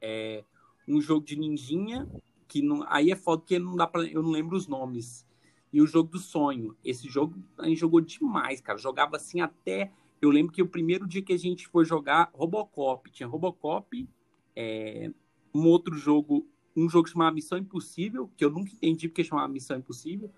[0.00, 0.42] É
[0.88, 2.08] um jogo de ninjinha
[2.48, 5.26] que não, aí é foda porque não dá para eu não lembro os nomes.
[5.70, 8.78] E o jogo do sonho, esse jogo a gente jogou demais, cara.
[8.78, 9.92] Jogava assim até
[10.22, 14.08] eu lembro que o primeiro dia que a gente foi jogar Robocop, tinha Robocop,
[14.54, 15.10] é,
[15.54, 19.76] um outro jogo, um jogo chamado Missão Impossível, que eu nunca entendi porque chamava Missão
[19.76, 20.30] Impossível,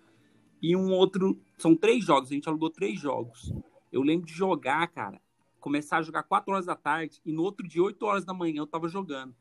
[0.61, 3.53] e um outro, são três jogos, a gente alugou três jogos.
[3.93, 5.21] Eu lembro de jogar, cara,
[5.61, 8.61] começar a jogar 4 horas da tarde e no outro dia, 8 horas da manhã,
[8.61, 9.35] eu tava jogando.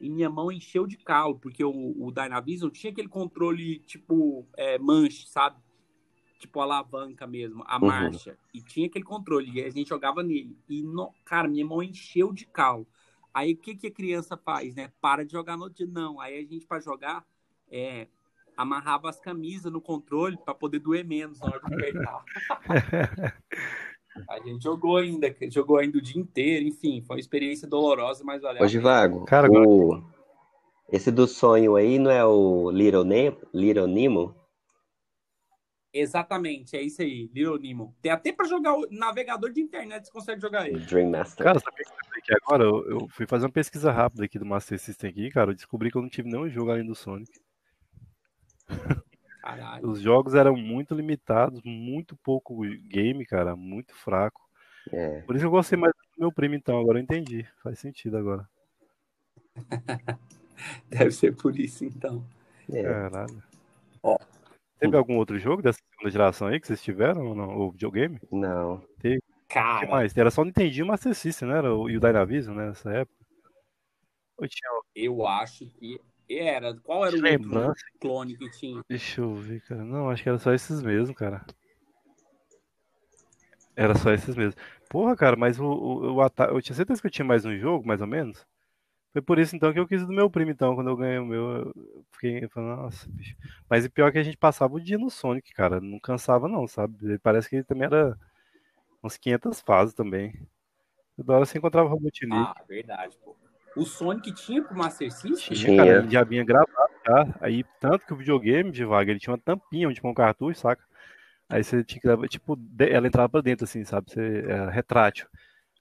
[0.00, 4.78] E minha mão encheu de calo, porque o, o Dynavision tinha aquele controle tipo é,
[4.78, 5.58] manche, sabe?
[6.38, 7.86] Tipo alavanca mesmo, a uhum.
[7.86, 8.38] marcha.
[8.54, 10.56] E tinha aquele controle, e a gente jogava nele.
[10.66, 12.86] E, no, cara, minha mão encheu de calo.
[13.32, 14.90] Aí o que, que a criança faz, né?
[15.00, 15.86] Para de jogar no dia.
[15.86, 16.18] Não.
[16.18, 17.24] Aí a gente, para jogar,
[17.70, 18.08] é,
[18.56, 22.24] amarrava as camisas no controle para poder doer menos na hora de apertar.
[24.28, 28.42] a gente jogou ainda, jogou ainda o dia inteiro, enfim, foi uma experiência dolorosa, mas
[28.42, 28.62] valeu.
[28.62, 30.02] Hoje, Vago, Cara, o...
[30.90, 33.36] esse do sonho aí não é o Little, ne...
[33.52, 34.34] Little Nemo?
[35.92, 37.96] Exatamente, é isso aí, Little Nemo.
[38.00, 40.78] Tem até para jogar o navegador de internet, você consegue jogar ele.
[40.78, 41.44] Dream Master.
[41.44, 41.82] Cara, sabe
[42.22, 45.50] que agora eu, eu, fui fazer uma pesquisa rápida aqui do Master System aqui, cara,
[45.50, 47.30] eu descobri que eu não tive nenhum jogo além do Sonic.
[49.40, 49.88] Caralho.
[49.88, 54.40] Os jogos eram muito limitados, muito pouco game, cara, muito fraco.
[54.92, 55.22] É.
[55.22, 56.78] Por isso eu gostei mais do meu primo, então.
[56.78, 57.46] Agora eu entendi.
[57.62, 58.48] Faz sentido agora.
[60.88, 62.24] Deve ser por isso, então.
[62.72, 62.82] É.
[62.82, 63.42] Caralho.
[64.02, 64.18] Ó.
[64.78, 67.56] Teve algum outro jogo dessa segunda geração aí que vocês tiveram ou não?
[67.58, 68.18] Ou videogame?
[68.30, 68.82] Não.
[68.98, 69.22] Teve.
[69.48, 69.78] Cara.
[69.78, 70.16] O que mais?
[70.16, 71.58] Era só o Nintendinho e o Master System, né?
[71.58, 72.68] Era o, e o Dynavision, né?
[72.68, 73.20] Nessa época.
[74.38, 74.70] Eu, tinha...
[74.94, 76.00] eu acho que
[76.38, 76.74] era.
[76.80, 78.82] Qual era o outro clone que tinha?
[78.88, 79.84] Deixa eu ver, cara.
[79.84, 81.44] Não, acho que era só esses mesmo, cara.
[83.76, 84.60] Era só esses mesmo.
[84.88, 87.86] Porra, cara, mas o, o, o eu tinha certeza que eu tinha mais um jogo,
[87.86, 88.46] mais ou menos.
[89.12, 91.26] Foi por isso então que eu quis do meu primo, então, quando eu ganhei o
[91.26, 93.36] meu, eu fiquei falando, nossa, bicho.
[93.68, 95.80] Mas o pior é que a gente passava o dia no Sonic, cara.
[95.80, 97.18] Não cansava, não, sabe?
[97.18, 98.16] Parece que ele também era
[99.02, 100.46] uns 500 fases também.
[101.16, 102.32] Toda hora você encontrava o Robotnik.
[102.32, 103.36] Ah, verdade, pô
[103.76, 105.56] o Sonic tinha pro Master System?
[105.56, 107.26] Tinha, cara, ele já vinha gravado, tá?
[107.40, 110.60] Aí, tanto que o videogame, de vaga, ele tinha uma tampinha onde tinha um cartucho,
[110.60, 110.82] saca?
[111.48, 114.10] Aí você tinha que levar, tipo, ela entrava pra dentro, assim, sabe?
[114.10, 115.26] Você, é, retrátil.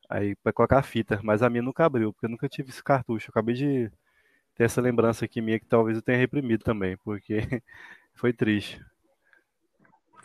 [0.10, 2.84] Aí vai colocar a fita, mas a minha nunca abriu, porque eu nunca tive esse
[2.84, 3.30] cartucho.
[3.30, 3.92] Eu acabei de
[4.56, 7.38] ter essa lembrança aqui minha que talvez eu tenha reprimido também, porque
[8.16, 8.84] foi triste.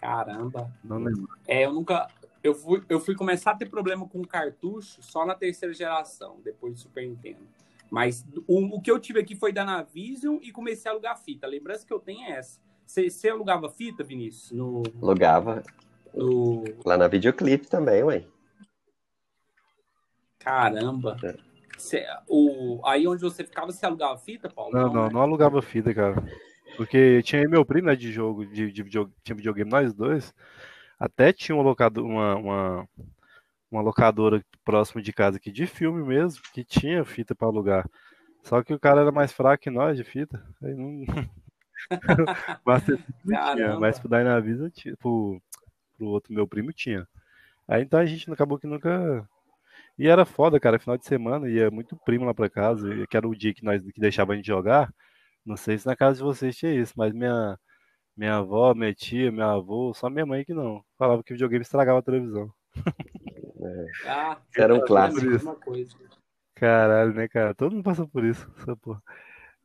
[0.01, 0.71] Caramba.
[0.83, 1.29] Não lembro.
[1.47, 2.09] É, eu nunca.
[2.45, 6.75] Eu fui, eu fui começar a ter problema com cartucho só na terceira geração, depois
[6.75, 7.41] do Super Nintendo.
[7.91, 11.47] Mas o, o que eu tive aqui foi da Navision e comecei a alugar fita.
[11.47, 12.61] A lembrança que eu tenho é essa.
[12.87, 14.53] Você, você alugava fita, Vinícius?
[14.53, 15.63] No, Alugava.
[16.13, 16.65] no...
[16.85, 18.27] Lá na videoclipe também, ué.
[20.39, 21.17] Caramba.
[21.25, 21.35] É.
[21.79, 24.75] Cê- o, aí onde você ficava, você alugava fita, Paulo?
[24.75, 25.11] Não, não, né?
[25.15, 26.23] não alugava fita, cara.
[26.77, 30.35] Porque tinha aí meu primo, né, de jogo, de, de video- tinha videogame nós dois.
[30.99, 32.89] Até tinha uma, locado, uma, uma,
[33.71, 37.89] uma locadora próximo de casa aqui de filme mesmo, que tinha fita pra alugar.
[38.43, 40.43] Só que o cara era mais fraco que nós de fita.
[40.63, 41.05] Aí não.
[43.25, 45.41] Não tinha, mas pro Dynavision tinha, pro,
[45.97, 47.07] pro outro meu primo tinha.
[47.69, 49.29] Aí então a gente acabou que nunca.
[49.99, 53.17] E era foda, cara, final de semana, ia muito primo lá pra casa, e que
[53.17, 54.93] era o dia que nós que deixava a gente jogar.
[55.45, 57.59] Não sei se na casa de vocês tinha isso, mas minha,
[58.17, 60.85] minha avó, minha tia, meu avô, só minha mãe que não.
[60.99, 62.53] Falava que o videogame estragava a televisão.
[64.07, 65.27] Ah, Era um clássico.
[66.55, 67.55] Caralho, né, cara?
[67.55, 69.03] Todo mundo passou por isso, essa porra.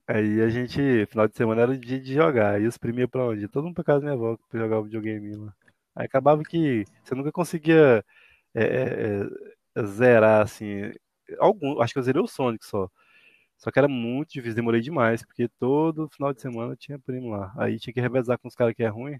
[0.07, 2.55] Aí a gente, final de semana era o dia de jogar.
[2.55, 3.47] Aí os iam pra onde?
[3.47, 5.53] Todo mundo pra casa da minha avó pra jogar o videogame lá.
[5.95, 8.03] Aí acabava que você nunca conseguia
[8.55, 9.21] é, é,
[9.75, 10.91] é, zerar, assim.
[11.37, 12.89] Algum, acho que eu zerei o Sonic só.
[13.59, 17.53] Só que era muito difícil, demorei demais, porque todo final de semana tinha primo lá.
[17.57, 19.19] Aí tinha que revezar com os caras que é ruim.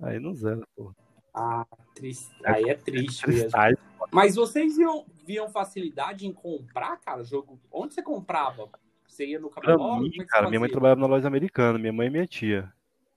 [0.00, 0.96] Aí não zera, porra.
[1.34, 2.34] Ah, triste.
[2.42, 3.42] Aí é triste mesmo.
[3.42, 3.76] Tristaz.
[4.10, 7.60] Mas vocês viam, viam facilidade em comprar, cara, jogo?
[7.70, 8.66] Onde você comprava?
[9.06, 12.10] Você ia no Como é cara, minha mãe trabalhava na loja americana, minha mãe e
[12.10, 12.72] minha tia.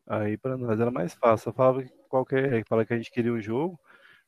[0.05, 1.49] Aí pra nós era mais fácil.
[1.49, 3.79] Eu falava que qualquer, falava que a gente queria um jogo,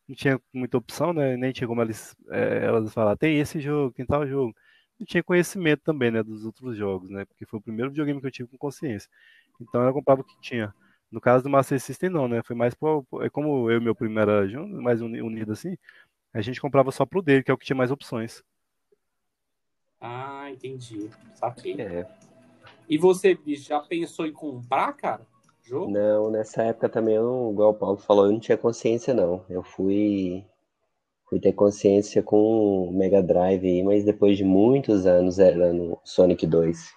[0.07, 1.35] não tinha muita opção, né?
[1.35, 4.55] Nem tinha como eles, é, elas falar, tem esse jogo, tem tal jogo.
[4.99, 7.25] Não tinha conhecimento também, né, dos outros jogos, né?
[7.25, 9.09] Porque foi o primeiro videogame que eu tive com consciência.
[9.59, 10.73] Então eu comprava o que tinha.
[11.11, 12.41] No caso do Master System, não, né?
[12.43, 15.77] Foi mais pro, é como eu e meu primo era junto, mais uni- unido assim,
[16.33, 18.43] a gente comprava só pro dele, que é o que tinha mais opções.
[19.99, 21.09] Ah, entendi.
[21.35, 21.79] Saquei.
[21.79, 22.07] É.
[22.87, 25.25] E você, já pensou em comprar, cara?
[25.63, 25.91] Jogo?
[25.91, 29.43] Não, nessa época também, eu igual o Paulo falou, eu não tinha consciência, não.
[29.49, 30.45] Eu fui,
[31.27, 35.99] fui ter consciência com o Mega Drive aí, mas depois de muitos anos era no
[36.03, 36.93] Sonic 2.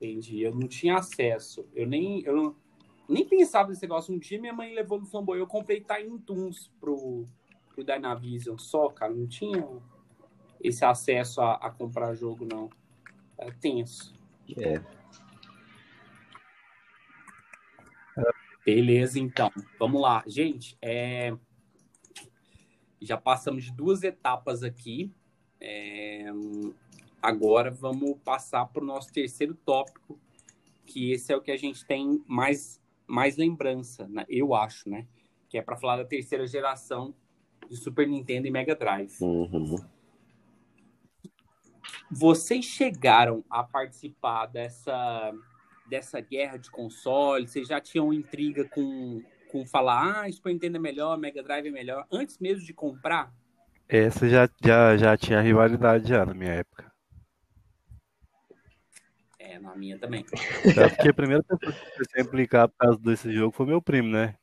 [0.00, 0.42] Entendi.
[0.42, 1.66] Eu não tinha acesso.
[1.74, 2.56] Eu nem, eu não-
[3.08, 4.14] nem pensava nesse negócio.
[4.14, 5.38] Um dia minha mãe levou no Flamboy.
[5.38, 7.26] Eu comprei Tiny Toons pro,
[7.74, 9.12] pro Dynavision só, cara.
[9.14, 9.66] Não tinha
[10.62, 12.68] esse acesso a, a comprar jogo, não.
[13.38, 14.14] É tenso.
[14.58, 14.80] É.
[18.64, 19.50] Beleza, então.
[19.78, 20.22] Vamos lá.
[20.26, 21.36] Gente, é...
[23.00, 25.12] já passamos duas etapas aqui.
[25.60, 26.30] É,
[27.24, 30.20] Agora vamos passar para o nosso terceiro tópico,
[30.84, 34.26] que esse é o que a gente tem mais, mais lembrança, né?
[34.28, 35.06] eu acho, né?
[35.48, 37.14] Que é para falar da terceira geração
[37.66, 39.10] de Super Nintendo e Mega Drive.
[39.22, 39.76] Uhum.
[42.10, 45.32] Vocês chegaram a participar dessa,
[45.88, 47.50] dessa guerra de consoles?
[47.50, 51.70] Vocês já tinham intriga com, com falar, ah, Super Nintendo é melhor, Mega Drive é
[51.70, 53.32] melhor, antes mesmo de comprar?
[53.88, 56.92] Essa já, já, já tinha rivalidade já na minha época.
[59.38, 60.24] É, na minha também.
[60.24, 64.08] Porque a primeira pessoa que comecei a implicar por causa desse jogo foi meu primo,
[64.08, 64.34] né?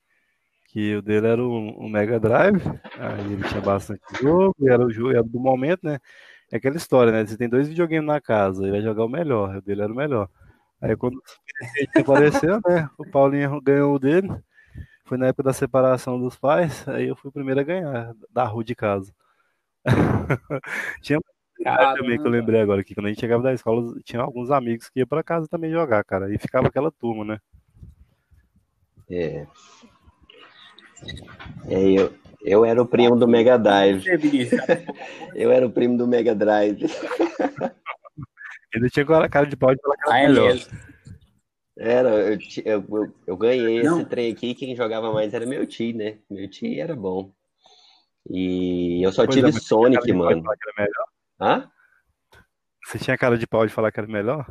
[0.67, 2.61] Que o dele era o, o Mega Drive,
[2.97, 5.99] aí ele tinha bastante jogo, e era o jogo era do momento, né?
[6.51, 7.25] É aquela história, né?
[7.25, 9.95] Você tem dois videogames na casa, ele vai jogar o melhor, o dele era o
[9.95, 10.29] melhor.
[10.81, 12.89] Aí quando o apareceu, né?
[12.97, 14.29] O Paulinho ganhou o dele.
[15.05, 18.45] Foi na época da separação dos pais, aí eu fui o primeiro a ganhar, da
[18.45, 19.13] rua de casa.
[21.01, 21.19] Tinha
[21.65, 24.49] Ah, também que eu lembrei agora que quando a gente chegava da escola, tinha alguns
[24.49, 26.33] amigos que iam pra casa também jogar, cara.
[26.33, 27.39] E ficava aquela turma, né?
[29.09, 29.45] É.
[31.67, 34.05] É, eu, eu era o primo do Mega Drive.
[35.35, 36.85] Eu era o primo do Mega Drive.
[38.73, 40.53] Ele tinha cara cara de pau de falar que era Ah, é melhor.
[40.53, 40.71] mesmo.
[41.77, 43.99] Era, eu, eu, eu, eu ganhei Não.
[43.99, 46.19] esse trem aqui, quem jogava mais era meu tio, né?
[46.29, 47.31] Meu tio era bom.
[48.29, 50.43] E eu só Pois é, tive cara Sonic, mano.
[51.39, 51.71] Hã?
[52.85, 54.45] Você tinha cara de pau de falar que era melhor?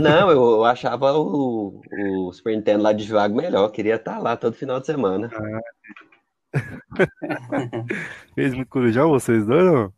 [0.00, 3.68] Não, eu, eu achava o, o Super Nintendo lá de jogo melhor.
[3.70, 5.30] Queria estar lá todo final de semana.
[8.34, 9.92] Fez muito corujão vocês dois, não?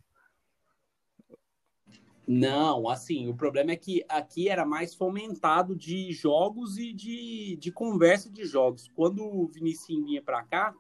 [2.27, 7.71] Não, assim, o problema é que aqui era mais fomentado de jogos e de, de
[7.71, 8.91] conversa de jogos.
[8.97, 10.75] Quando o Vinicius vinha pra cá,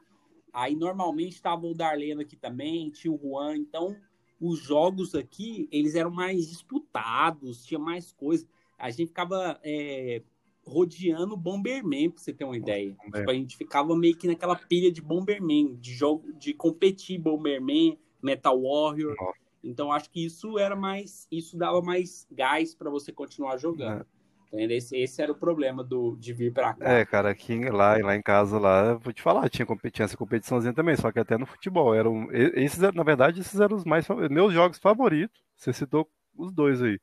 [0.53, 3.97] aí normalmente estava o Darlene aqui também, tinha o Juan, então
[4.41, 8.47] os jogos aqui, eles eram mais disputados, tinha mais coisa.
[8.77, 10.23] A gente ficava é,
[10.67, 12.97] rodeando Bomberman, pra você ter uma ideia.
[13.15, 13.19] É.
[13.19, 17.97] Tipo, a gente ficava meio que naquela pilha de Bomberman, de jogo, de competir Bomberman,
[18.21, 19.15] Metal Warrior.
[19.17, 19.46] Nossa.
[19.67, 24.03] Então acho que isso era mais, isso dava mais gás para você continuar jogando.
[24.03, 24.17] É.
[24.53, 26.89] Esse, esse era o problema do, de vir pra cá.
[26.89, 30.73] É, cara, aqui lá, lá em casa lá, vou te falar, tinha, tinha essa competiçãozinha
[30.73, 31.95] também, só que até no futebol.
[31.95, 35.43] Eram, esses, na verdade, esses eram os mais meus jogos favoritos.
[35.57, 36.99] Você citou os dois aí.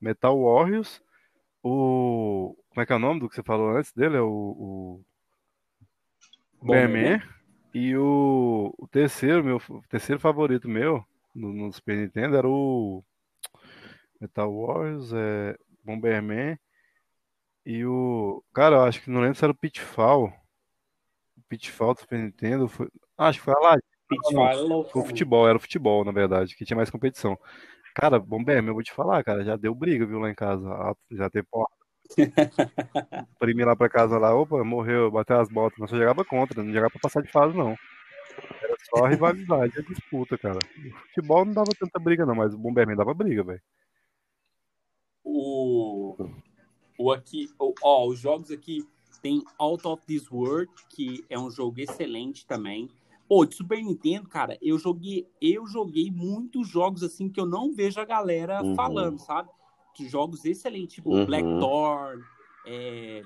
[0.00, 1.02] Metal Warriors,
[1.62, 2.56] o.
[2.70, 4.16] Como é que é o nome do que você falou antes dele?
[4.16, 4.28] É o.
[4.28, 5.04] o...
[6.60, 7.20] Bomberman.
[7.74, 11.04] E o, o terceiro, meu o terceiro favorito meu
[11.36, 13.04] no, no Super Nintendo era o
[14.20, 16.58] Metal Warriors, é, Bomberman
[17.64, 18.42] e o.
[18.54, 20.32] Cara, eu acho que não lembro se era o Pitfall.
[21.36, 22.68] O Pitfall do Super Nintendo.
[22.68, 22.88] Foi...
[23.18, 23.76] Ah, acho que foi a lá.
[24.08, 27.36] Pitfall era o futebol, era o futebol, na verdade, que tinha mais competição.
[27.94, 30.94] Cara, Bomberman, eu vou te falar, cara, já deu briga, viu, lá em casa.
[31.10, 31.74] Já teve porta.
[33.40, 35.78] Prime lá pra casa lá, opa, morreu, bateu as botas.
[35.78, 37.76] Mas só jogava contra, não jogava pra passar de fase, não.
[38.62, 40.58] Era só a rivalidade, a disputa, cara.
[40.58, 43.62] O futebol não dava tanta briga, não, mas o Bomberman dava briga, velho.
[45.24, 46.16] O
[46.98, 47.48] o aqui,
[47.82, 48.86] ó, os jogos aqui
[49.20, 52.88] tem Out of This World, que é um jogo excelente também.
[53.28, 57.74] Pô, de Super Nintendo, cara, eu joguei, eu joguei muitos jogos assim que eu não
[57.74, 58.74] vejo a galera uhum.
[58.74, 59.50] falando, sabe?
[59.96, 61.26] De jogos excelentes, tipo uhum.
[61.26, 62.22] Blackthorn,
[62.66, 63.22] é...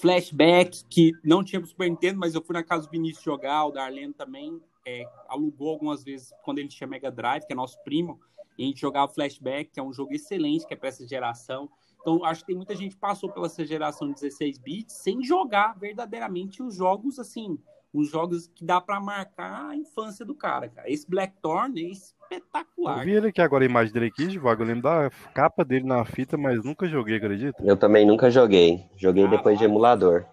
[0.00, 3.66] Flashback, que não tinha pro Super Nintendo, mas eu fui na casa do Vinícius jogar,
[3.66, 7.82] o Darlene também é, alugou algumas vezes quando ele tinha Mega Drive, que é nosso
[7.82, 8.20] primo,
[8.56, 11.68] e a gente jogava Flashback, que é um jogo excelente, que é para essa geração.
[12.00, 15.78] Então, acho que tem muita gente que passou pela essa geração 16 bits sem jogar
[15.78, 17.58] verdadeiramente os jogos assim,
[17.92, 20.90] os jogos que dá para marcar a infância do cara, cara.
[20.90, 22.98] Esse Blackthorn é espetacular.
[22.98, 24.62] Eu vi ele aqui agora, a imagem dele aqui, Divago.
[24.62, 27.62] Eu lembro da capa dele na fita, mas nunca joguei, acredita?
[27.62, 28.84] Eu também nunca joguei.
[28.96, 30.26] Joguei ah, depois de emulador.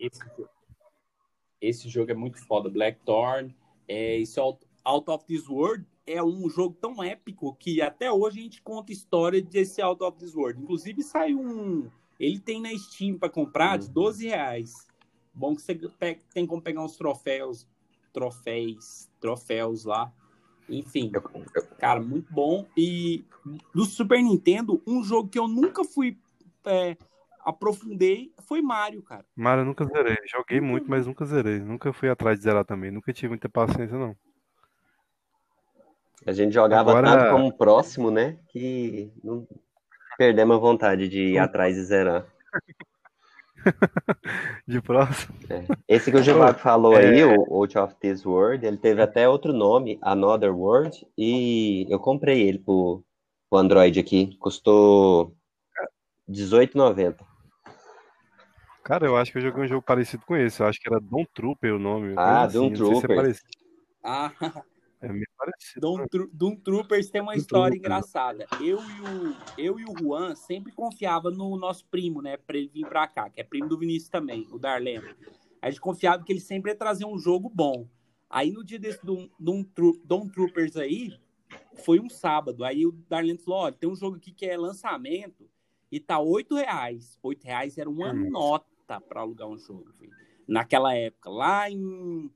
[0.00, 0.20] Esse,
[1.60, 2.68] esse jogo é muito foda.
[2.68, 3.54] Blackthorn,
[3.86, 8.42] é, esse Out of This World é um jogo tão épico que até hoje a
[8.42, 10.60] gente conta história desse Out of This World.
[10.60, 11.88] Inclusive saiu um.
[12.18, 14.86] Ele tem na Steam para comprar de 12 reais.
[15.34, 15.74] Bom que você
[16.32, 17.66] tem como pegar uns troféus,
[18.12, 20.12] troféus, troféus lá.
[20.68, 21.10] Enfim,
[21.78, 22.66] cara, muito bom.
[22.76, 23.24] E
[23.74, 26.18] do Super Nintendo, um jogo que eu nunca fui
[26.64, 26.96] é,
[27.44, 29.24] aprofundei foi Mario, cara.
[29.34, 30.16] Mario eu nunca zerei.
[30.26, 31.58] Joguei muito, mas nunca zerei.
[31.58, 32.90] Nunca fui atrás de zerar também.
[32.90, 34.16] Nunca tive muita paciência, não.
[36.24, 37.10] A gente jogava Agora...
[37.10, 38.38] tanto como próximo, né?
[38.48, 39.46] Que não
[40.16, 42.26] perdemos a vontade de ir atrás e zerar.
[44.66, 45.34] de próximo.
[45.48, 45.64] É.
[45.88, 47.06] Esse que o Givago falou é...
[47.06, 51.98] aí, o Out of This World, ele teve até outro nome, Another World, e eu
[51.98, 53.04] comprei ele pro,
[53.48, 54.36] pro Android aqui.
[54.38, 55.34] Custou
[56.28, 57.16] R$18,90.
[58.84, 60.60] Cara, eu acho que eu joguei um jogo parecido com esse.
[60.60, 62.14] Eu acho que era Doom Trooper o nome.
[62.16, 62.74] Ah, Doom assim.
[62.74, 63.34] Trooper.
[63.34, 63.42] Se
[64.02, 64.32] ah,
[65.02, 65.80] é meio parecido.
[65.80, 66.06] Doom, né?
[66.32, 67.90] Doom Troopers tem uma Doom história Trooper.
[67.90, 68.46] engraçada.
[68.60, 72.36] Eu e, o, eu e o Juan sempre confiava no nosso primo, né?
[72.36, 75.14] Pra ele vir pra cá, que é primo do Vinícius também, o Darlene.
[75.60, 77.86] A gente confiava que ele sempre ia trazer um jogo bom.
[78.28, 79.64] Aí no dia desse Doom, Doom,
[80.04, 81.12] Doom Troopers aí,
[81.84, 82.64] foi um sábado.
[82.64, 85.48] Aí o Darlene falou: olha, tem um jogo aqui que é lançamento
[85.90, 87.18] e tá oito reais.
[87.22, 88.30] Oito reais era uma hum.
[88.30, 89.92] nota para alugar um jogo.
[89.92, 90.12] Filho.
[90.48, 92.30] Naquela época, lá em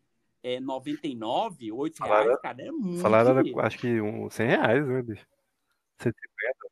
[0.47, 3.05] é, 99, 8 salário, reais, cara, é muito.
[3.05, 5.27] Era, acho que um, 100 reais, né, bicho?
[5.99, 6.17] 150.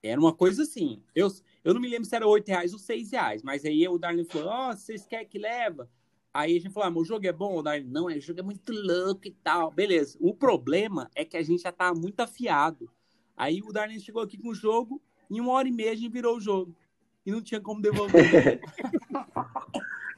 [0.00, 1.02] Era uma coisa assim.
[1.12, 1.28] Eu,
[1.64, 4.28] eu não me lembro se era 8 reais ou 6 reais, mas aí o Darlene
[4.28, 5.90] falou: Ó, oh, vocês querem que leva?
[6.32, 7.58] Aí a gente falou: ah, o jogo é bom?
[7.58, 9.72] O Darlene, não, o jogo é muito louco e tal.
[9.72, 10.16] Beleza.
[10.20, 12.88] O problema é que a gente já tá muito afiado.
[13.36, 16.12] Aí o Darlene chegou aqui com o jogo, em uma hora e meia a gente
[16.12, 16.76] virou o jogo.
[17.26, 18.60] E não tinha como devolver.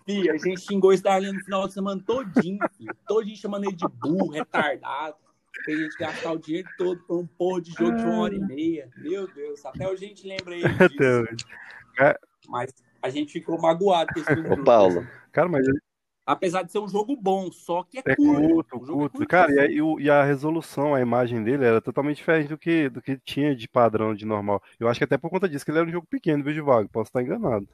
[0.06, 2.96] Fih, a gente xingou esse Darlene no final de semana todinho, filho.
[3.06, 5.16] Todinho chamando ele de burro, retardado.
[5.66, 8.38] A gente gastar o dinheiro todo por um porro de jogo de uma hora e
[8.38, 8.88] meia.
[8.98, 11.46] Meu Deus, até hoje a gente lembra ele disso.
[12.48, 15.04] Mas a gente ficou magoado com esse Ô, Paulo.
[15.32, 15.66] Cara, mas
[16.26, 18.80] Apesar de ser um jogo bom, só que é, é curto.
[18.80, 19.22] curto, curto.
[19.22, 22.88] É Cara, e a, e a, resolução, a imagem dele era totalmente diferente do que,
[22.88, 24.60] do que tinha de padrão, de normal.
[24.78, 26.60] Eu acho que até por conta disso que ele era um jogo pequeno, viu, de
[26.60, 26.88] vago.
[26.88, 27.68] Posso estar enganado.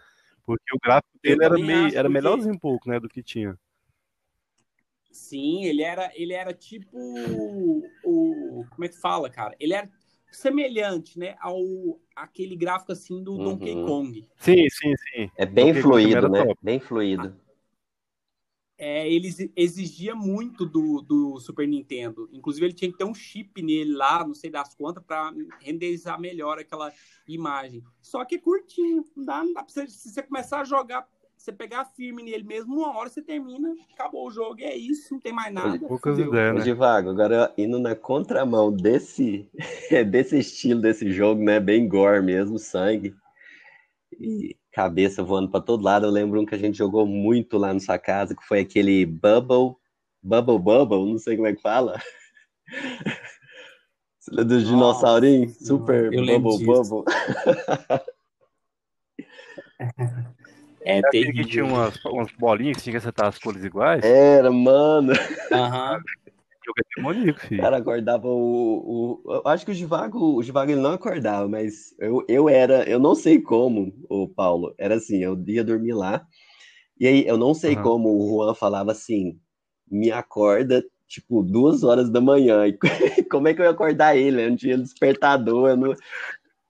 [0.45, 3.59] Porque o gráfico dele era meio, era melhorzinho um pouco, né, do que tinha.
[5.11, 6.97] Sim, ele era, ele era tipo
[8.05, 9.55] o, como é que fala, cara?
[9.61, 9.91] Ele era
[10.31, 11.61] semelhante, né, ao
[12.17, 13.45] aquele gráfico assim do uhum.
[13.45, 14.29] Donkey Kong.
[14.39, 15.31] Sim, sim, sim.
[15.37, 16.45] É bem Donkey fluido, né?
[16.45, 16.59] Top.
[16.63, 17.42] Bem fluido
[18.85, 22.29] é, ele exigia muito do, do Super Nintendo.
[22.33, 26.21] Inclusive, ele tinha que ter um chip nele lá, não sei das quantas, para renderizar
[26.21, 26.93] melhor aquela
[27.29, 27.85] imagem.
[28.01, 31.07] Só que é curtinho, não dá, não dá pra você, se você começar a jogar,
[31.37, 35.21] você pegar firme nele mesmo, uma hora você termina, acabou o jogo, é isso, não
[35.21, 35.79] tem mais nada.
[35.87, 36.63] Poucas ideias, né?
[36.63, 39.49] Divago, agora indo na contramão desse,
[40.11, 43.15] desse estilo desse jogo, né, bem gore mesmo, sangue.
[44.19, 46.07] e cabeça voando para todo lado.
[46.07, 49.05] Eu lembro um que a gente jogou muito lá na sua casa, que foi aquele
[49.07, 49.77] Bubble,
[50.23, 52.01] Bubble Bubble, não sei como é que fala.
[54.19, 55.59] Você lembra dos dinossaurinhos?
[55.59, 56.65] Super Bubble disso.
[56.67, 57.05] Bubble.
[60.85, 61.51] É Aquele que terrível.
[61.51, 64.05] tinha umas, umas bolinhas que tinha que acertar as cores iguais.
[64.05, 65.13] Era, mano.
[65.53, 66.01] Aham.
[66.73, 67.63] Jogo é demoníaco, O filho.
[67.63, 69.33] cara acordava o, o.
[69.33, 72.89] Eu acho que o Givago, o Givago ele não acordava, mas eu, eu era.
[72.89, 74.75] Eu não sei como, o Paulo.
[74.79, 76.27] Era assim, eu ia dormir lá.
[76.99, 77.83] E aí, eu não sei Aham.
[77.83, 79.39] como o Juan falava assim:
[79.91, 82.65] me acorda, tipo, duas horas da manhã.
[83.19, 84.43] E como é que eu ia acordar ele?
[84.45, 85.95] Eu não tinha despertador, eu não,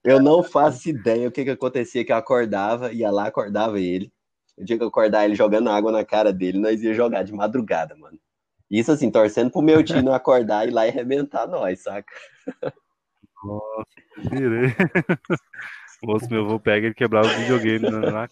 [0.05, 4.12] eu não faço ideia o que que acontecia, que eu acordava, ia lá, acordava ele.
[4.57, 7.96] Eu tinha que acordar ele jogando água na cara dele, nós ia jogar de madrugada,
[7.96, 8.18] mano.
[8.73, 12.11] Isso assim, torcendo pro meu time não acordar e ir lá e arrebentar nós, saca?
[13.45, 13.87] Nossa,
[14.31, 14.68] virei.
[16.03, 18.29] Moço, meu avô pega e quebrava o videogame na,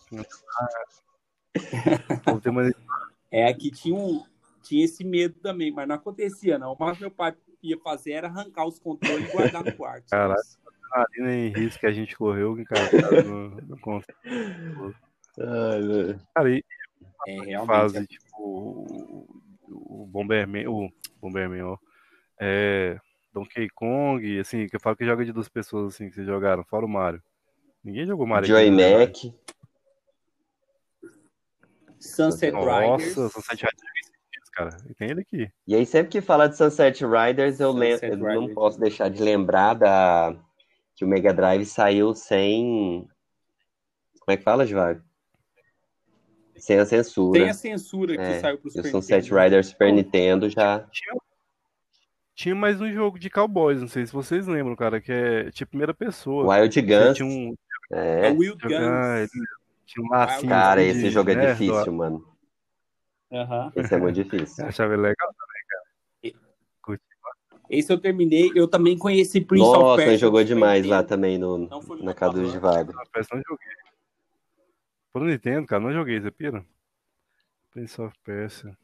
[3.30, 4.24] É, aqui tinha, um,
[4.62, 6.74] tinha esse medo também, mas não acontecia, não.
[6.78, 10.08] Mas meu pai ia fazer era arrancar os controles e guardar no quarto.
[10.10, 10.40] Caralho.
[10.90, 12.90] adrenalina em risco que a gente correu, que, cara,
[13.68, 14.12] não conta.
[15.38, 16.18] Ai.
[16.34, 16.64] Cara, e
[17.28, 17.66] É, realmente.
[17.66, 19.39] fase, tipo,
[19.70, 20.90] o, Bomberman, o
[21.20, 21.78] Bomberman, ó,
[22.40, 22.98] é,
[23.32, 26.64] Donkey Kong, assim, que eu falo que joga de duas pessoas, assim, que vocês jogaram,
[26.64, 27.22] fora o Mario.
[27.82, 28.98] Ninguém jogou Mario aqui, Joy né?
[28.98, 29.16] Mac.
[31.98, 33.16] Sunset Riders.
[33.16, 34.76] Nossa, Sunset Riders, dias, cara.
[34.88, 35.50] E tem ele aqui.
[35.66, 38.54] E aí, sempre que fala de Sunset Riders, eu, Sunset eu não Riders.
[38.54, 40.36] posso deixar de lembrar da...
[40.94, 43.06] que o Mega Drive saiu sem.
[44.20, 45.02] Como é que fala, Givago?
[46.60, 47.40] Sem a censura.
[47.40, 49.40] Tem a censura que É, saiu pro Super Sunset Nintendo.
[49.42, 50.80] Riders Super Nintendo já.
[50.90, 51.14] Tinha,
[52.34, 55.70] tinha mais um jogo de cowboys, não sei se vocês lembram, cara, que é tipo
[55.70, 56.46] primeira pessoa.
[56.54, 57.16] Wild Você Guns.
[57.16, 57.54] tinha um,
[57.92, 58.30] É É.
[58.30, 59.30] Wild ah, Guns.
[59.34, 59.46] ele
[59.86, 62.24] tinha um lacinho Cara, esse de jogo é difícil, mano.
[63.32, 63.72] Aham.
[63.76, 64.64] Esse é muito difícil.
[64.64, 65.28] Eu achava ele legal.
[67.68, 68.50] Esse eu terminei.
[68.54, 70.12] Eu também conheci Prince of Nossa, Persia.
[70.12, 72.52] nós jogou demais lá também no, Não na casa do bacana.
[72.52, 72.92] Givago.
[73.12, 73.66] Peça não joguei.
[75.12, 76.66] Pro Nintendo, cara, não joguei, você pira?
[77.72, 78.76] Prince of Persia.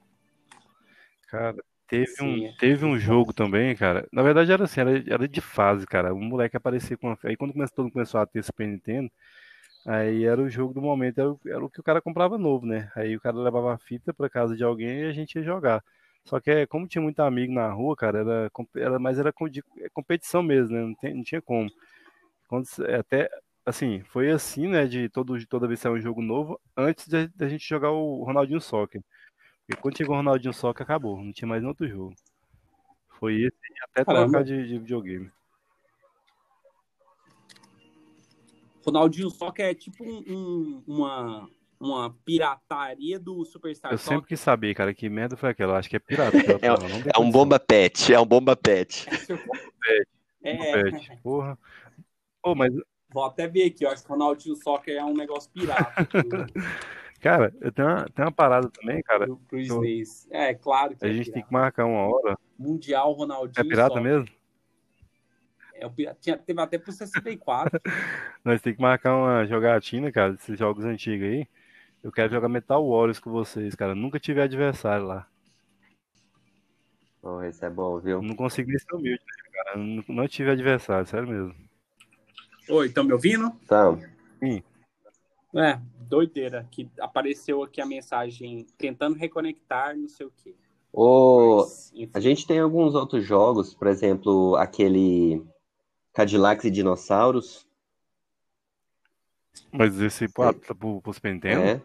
[1.28, 1.56] Cara,
[1.88, 2.54] teve Sim, um, é.
[2.58, 4.06] teve um jogo também, cara.
[4.12, 6.14] Na verdade era assim, era, era de fase, cara.
[6.14, 7.16] Um moleque aparecia com.
[7.24, 9.10] Aí quando começou, todo mundo começou a ter Super Nintendo,
[9.86, 12.66] aí era o jogo do momento, era o, era o que o cara comprava novo,
[12.66, 12.90] né?
[12.96, 15.84] Aí o cara levava a fita pra casa de alguém e a gente ia jogar.
[16.24, 19.88] Só que é, como tinha muito amigo na rua, cara, era, era mas era é
[19.90, 20.82] competição mesmo, né?
[20.82, 21.70] Não, tem- não tinha como.
[22.48, 22.66] Quando,
[22.98, 23.28] até
[23.66, 27.48] assim, foi assim, né, de todo, toda vez que sair um jogo novo, antes da
[27.48, 29.02] gente jogar o Ronaldinho Soccer.
[29.66, 32.14] Porque quando chegou o Ronaldinho Soccer, acabou, não tinha mais nenhum outro jogo.
[33.18, 34.26] Foi esse e até Caramba.
[34.30, 35.30] trocar de, de videogame.
[38.84, 41.50] Ronaldinho Soccer é tipo um- um- uma,
[41.80, 44.14] uma pirataria do Superstar Eu Soccer.
[44.18, 45.76] sempre quis saber, cara, que merda foi aquela.
[45.78, 46.30] Acho que é pirata.
[46.62, 47.30] É um- É um condição.
[47.32, 49.06] bomba pet, é um bomba pet.
[50.44, 51.58] É, Pet, Porra.
[52.40, 52.72] Pô, mas,
[53.16, 56.06] vou até ver aqui, eu acho que Ronaldinho Soccer é um negócio pirata
[57.18, 59.26] cara, eu tenho uma, tem uma parada também, cara.
[59.48, 60.28] pro, SNES.
[60.30, 61.48] É, claro que A é gente tem pirata.
[61.48, 62.38] que marcar uma hora.
[62.58, 64.02] Mundial Ronaldinho É pirata Soccer.
[64.02, 64.28] mesmo?
[65.76, 66.18] É, o pirata.
[66.20, 67.80] Tinha, teve até pro 64.
[68.44, 71.48] Nós temos que marcar uma jogatina, cara, desses jogos antigos aí.
[72.04, 73.94] Eu quero jogar Metal Warriors com vocês, cara.
[73.94, 75.26] Nunca tive adversário lá.
[77.22, 78.20] Oh, esse é bom, viu?
[78.20, 79.78] Não consigo nem ser humilde, né, cara?
[79.78, 81.65] Não, não tive adversário, sério mesmo.
[82.68, 83.52] Oi, estão me ouvindo?
[83.64, 84.00] Então,
[85.54, 86.66] É, doideira.
[86.70, 90.54] Que apareceu aqui a mensagem tentando reconectar, não sei o quê.
[90.92, 91.58] o...
[91.58, 95.44] Mas, a gente tem alguns outros jogos, por exemplo, aquele
[96.12, 97.66] Cadillacs e Dinossauros.
[99.72, 101.82] Mas esse pô, tá pro, pro Super Nintendo, É.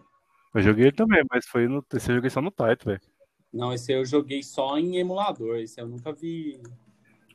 [0.56, 1.86] eu joguei ele também, mas foi no.
[1.94, 3.02] Esse eu joguei só no Taito, velho.
[3.54, 5.58] Não, esse eu joguei só em emulador.
[5.58, 6.62] Esse eu nunca vi.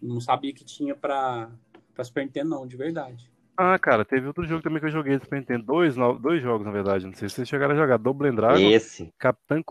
[0.01, 1.51] Não sabia que tinha pra,
[1.95, 3.31] pra Super Nintendo, não, de verdade.
[3.57, 5.65] Ah, cara, teve outro jogo também que eu joguei do Super Nintendo.
[5.65, 7.07] Dois, no- dois jogos, na verdade.
[7.07, 7.97] Não sei se vocês chegaram a jogar.
[7.97, 9.13] Double Dragon, Esse.
[9.19, 9.63] Capitão e,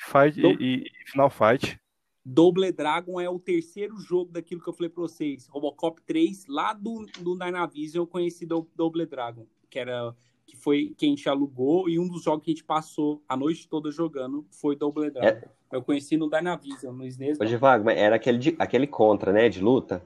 [0.00, 1.78] Fight, Dou- e, e Final Fight.
[2.24, 5.46] Double Dragon é o terceiro jogo daquilo que eu falei pra vocês.
[5.48, 10.14] Robocop 3, lá do, do Dynavision, eu conheci do, Double Dragon, que era
[10.46, 13.36] que foi que a gente alugou e um dos jogos que a gente passou a
[13.36, 15.46] noite toda jogando foi Double Dragon.
[15.70, 17.38] Eu conheci no Dynavision, no SNES.
[17.38, 17.44] Ô,
[17.84, 19.48] mas era aquele, de- aquele contra, né?
[19.50, 20.02] De luta.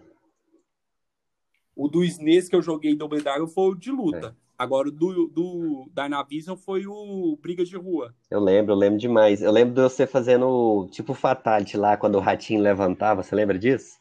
[1.74, 4.34] O do SNES que eu joguei Double Dragon foi o de luta.
[4.38, 4.42] É.
[4.58, 8.14] Agora o do, do Dynavision foi o Briga de Rua.
[8.30, 9.42] Eu lembro, eu lembro demais.
[9.42, 13.22] Eu lembro de você fazendo tipo Fatality lá, quando o ratinho levantava.
[13.22, 13.98] Você lembra disso?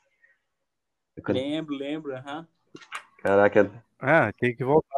[1.24, 2.48] Quando- Lembro, lembro, aham.
[3.20, 4.98] Caraca, Ah, tem que voltar.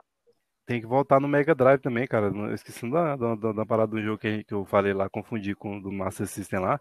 [0.66, 2.32] tem que voltar no Mega Drive também, cara.
[2.54, 5.82] Esqueci da, da, da, parada do jogo que, que eu falei lá, confundi com o
[5.82, 6.80] do Master System lá.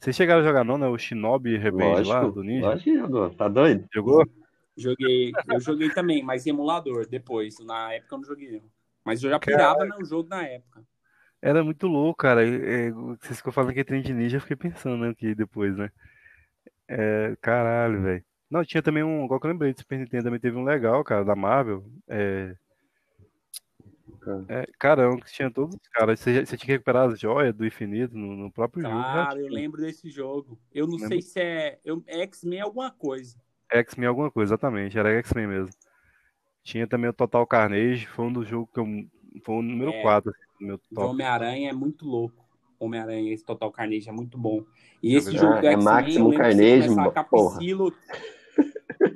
[0.00, 0.86] Vocês chegaram a jogar não, né?
[0.86, 2.66] O Shinobi Revenge lá, do Ninja?
[2.66, 3.30] Lógico que jogou.
[3.30, 3.86] Tá doido?
[3.92, 4.24] Jogou?
[4.76, 7.58] Joguei, eu joguei também, mas em emulador depois.
[7.60, 8.62] Na época eu não joguei.
[9.04, 10.84] Mas eu já pirava no jogo na época.
[11.40, 12.46] Era muito louco, cara.
[12.46, 15.90] É, vocês ficam falando que é trem de ninja, eu fiquei pensando aqui depois, né?
[16.88, 18.24] É, caralho, velho.
[18.50, 21.02] Não, tinha também um, igual que eu lembrei de Super Nintendo, também teve um legal,
[21.04, 21.84] cara, da Marvel.
[22.08, 22.56] É,
[24.48, 26.18] é, caramba, que tinha todos os caras.
[26.20, 29.04] Você, você, tinha que recuperar as joias do infinito no, no próprio cara, jogo.
[29.04, 30.58] Cara, eu lembro desse jogo.
[30.72, 31.78] Eu não sei se é.
[32.06, 33.36] é X-Men alguma coisa.
[33.70, 34.98] X-Men alguma coisa, exatamente.
[34.98, 35.70] Era X-Men mesmo.
[36.62, 38.86] Tinha também o Total Carnage, foi um dos jogos que eu.
[39.44, 41.08] Foi o número é, 4 assim, do meu top.
[41.08, 42.44] Homem-Aranha é muito louco.
[42.78, 44.64] Homem-Aranha, esse Total Carnage é muito bom.
[45.02, 46.88] E esse é, jogo do é Máximo Carnage,
[47.30, 47.58] porra.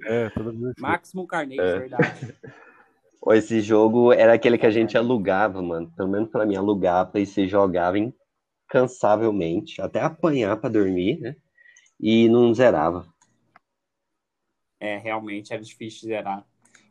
[0.05, 0.75] É, toda vez.
[0.79, 1.79] Máximo Carnage, é.
[1.79, 2.35] verdade.
[3.31, 5.91] Esse jogo era aquele que a gente alugava, mano.
[5.97, 11.37] Pelo menos pra mim, alugava e você jogava incansavelmente, até apanhar pra dormir, né?
[12.01, 13.07] E não zerava.
[14.81, 16.47] É, realmente era difícil zerar.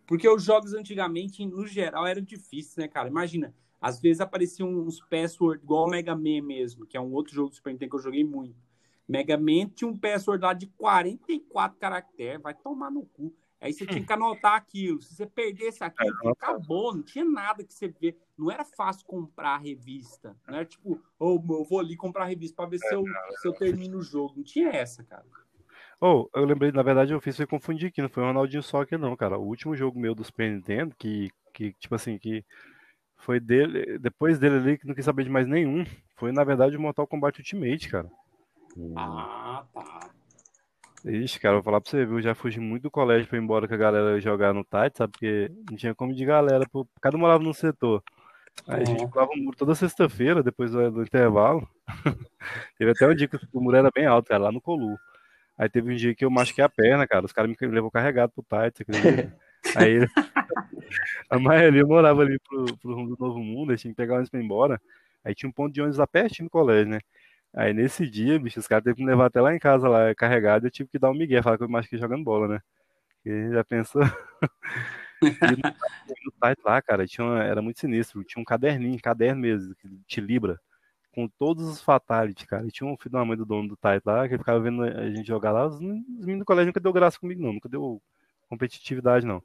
[0.06, 3.10] Porque os jogos antigamente, no geral, eram difíceis, né, cara?
[3.10, 7.34] Imagina, às vezes apareciam uns passwords igual o Mega Man mesmo, que é um outro
[7.34, 8.56] jogo do Super Nintendo que eu joguei muito.
[9.08, 13.34] Mega Man tinha um password lá de 44 caracteres, vai tomar no cu.
[13.60, 15.02] Aí você tinha que anotar aquilo.
[15.02, 18.16] Se você perdesse aquilo, é, acabou, não tinha nada que você vê.
[18.38, 20.38] Não era fácil comprar a revista.
[20.48, 23.04] Não era tipo, oh, eu vou ali comprar a revista para ver se, eu,
[23.42, 24.36] se eu termino o jogo.
[24.38, 25.26] Não tinha essa, cara.
[26.00, 29.00] Oh, eu lembrei, na verdade, eu fiz foi confundir aqui, não foi o Ronaldinho Soccer,
[29.00, 29.38] não, cara.
[29.38, 32.46] O último jogo meu do Super Nintendo, que, que tipo assim, que
[33.18, 35.86] foi dele, depois dele ali, que não quis saber de mais nenhum,
[36.16, 38.10] foi, na verdade, o Mortal Kombat Ultimate, cara.
[38.96, 40.12] Ah, tá.
[41.06, 42.22] Ixi, cara, vou falar pra você, viu?
[42.22, 45.14] Já fugi muito do colégio pra ir embora com a galera jogar no Tite, sabe?
[45.14, 48.04] Porque não tinha como de galera, pô, cada um morava num setor.
[48.68, 49.08] Aí a gente é.
[49.08, 51.68] pulava o muro toda sexta-feira, depois do, do intervalo.
[52.78, 54.98] Teve até um dia que o muro era bem alto, cara, lá no Colu.
[55.58, 57.26] Aí teve um dia que eu machuquei a perna, cara.
[57.26, 58.86] Os caras me levou carregado pro Tite,
[59.76, 60.00] Aí
[61.30, 64.16] a maioria morava ali pro, pro rumo do Novo Mundo, aí tinha que pegar o
[64.18, 64.82] ônibus pra ir embora.
[65.24, 67.00] Aí tinha um ponto de ônibus lá pertinho do colégio, né?
[67.54, 70.14] Aí nesse dia, bicho, os caras teve que me levar até lá em casa, lá
[70.14, 72.62] carregado, eu tive que dar um migué, falar que eu machuquei jogando bola, né?
[73.16, 74.04] Porque já pensou?
[75.24, 79.42] e no, no site lá, cara, tinha uma, era muito sinistro, tinha um caderninho, caderno
[79.42, 79.76] mesmo,
[80.08, 80.60] de Libra,
[81.18, 82.68] com todos os fatalities, cara.
[82.68, 85.10] E tinha um filho da mãe do dono do Tite lá, que ficava vendo a
[85.10, 88.00] gente jogar lá, os, os meninos do colégio nunca deu graça comigo, não, nunca deu
[88.48, 89.42] competitividade, não.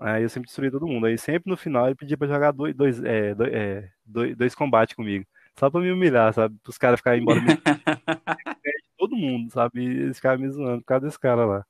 [0.00, 1.06] Aí eu sempre destruí todo mundo.
[1.06, 4.54] Aí sempre no final ele pedia pra jogar dois, dois, é, dois, é, dois, dois
[4.56, 5.24] combates comigo.
[5.56, 6.56] Só pra me humilhar, sabe?
[6.66, 7.38] Os caras ficarem embora.
[8.98, 9.82] todo mundo, sabe?
[9.82, 11.64] E eles me zoando por causa desse cara lá.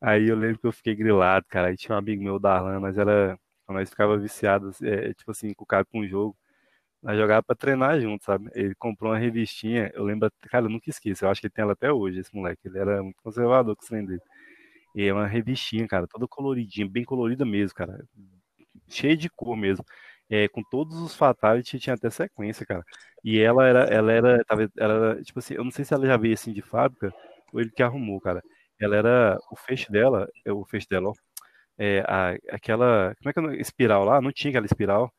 [0.00, 1.68] Aí eu lembro que eu fiquei grilado, cara.
[1.68, 3.36] Aí tinha um amigo meu, o Darlan, mas era.
[3.68, 6.36] Nós ficava viciados, é, tipo assim, com o cara com um jogo.
[7.02, 8.50] Nós jogava pra treinar junto, sabe?
[8.54, 11.24] Ele comprou uma revistinha, eu lembro, cara, eu nunca esqueço.
[11.24, 12.60] Eu acho que ele tem ela até hoje, esse moleque.
[12.66, 14.20] Ele era muito conservador com o trem dele.
[14.94, 18.04] E é uma revistinha, cara, toda coloridinha, bem colorida mesmo, cara.
[18.88, 19.84] Cheia de cor mesmo
[20.30, 22.84] é, com todos os Fatality tinha até sequência, cara.
[23.24, 26.16] E ela era, ela era, tava, era, tipo assim, eu não sei se ela já
[26.16, 27.12] veio assim de fábrica,
[27.52, 28.42] ou ele que arrumou, cara.
[28.80, 31.14] Ela era, o feixe dela, é o feixe dela, ó,
[31.78, 35.12] é, a, aquela, como é que é, espiral lá, não tinha aquela espiral,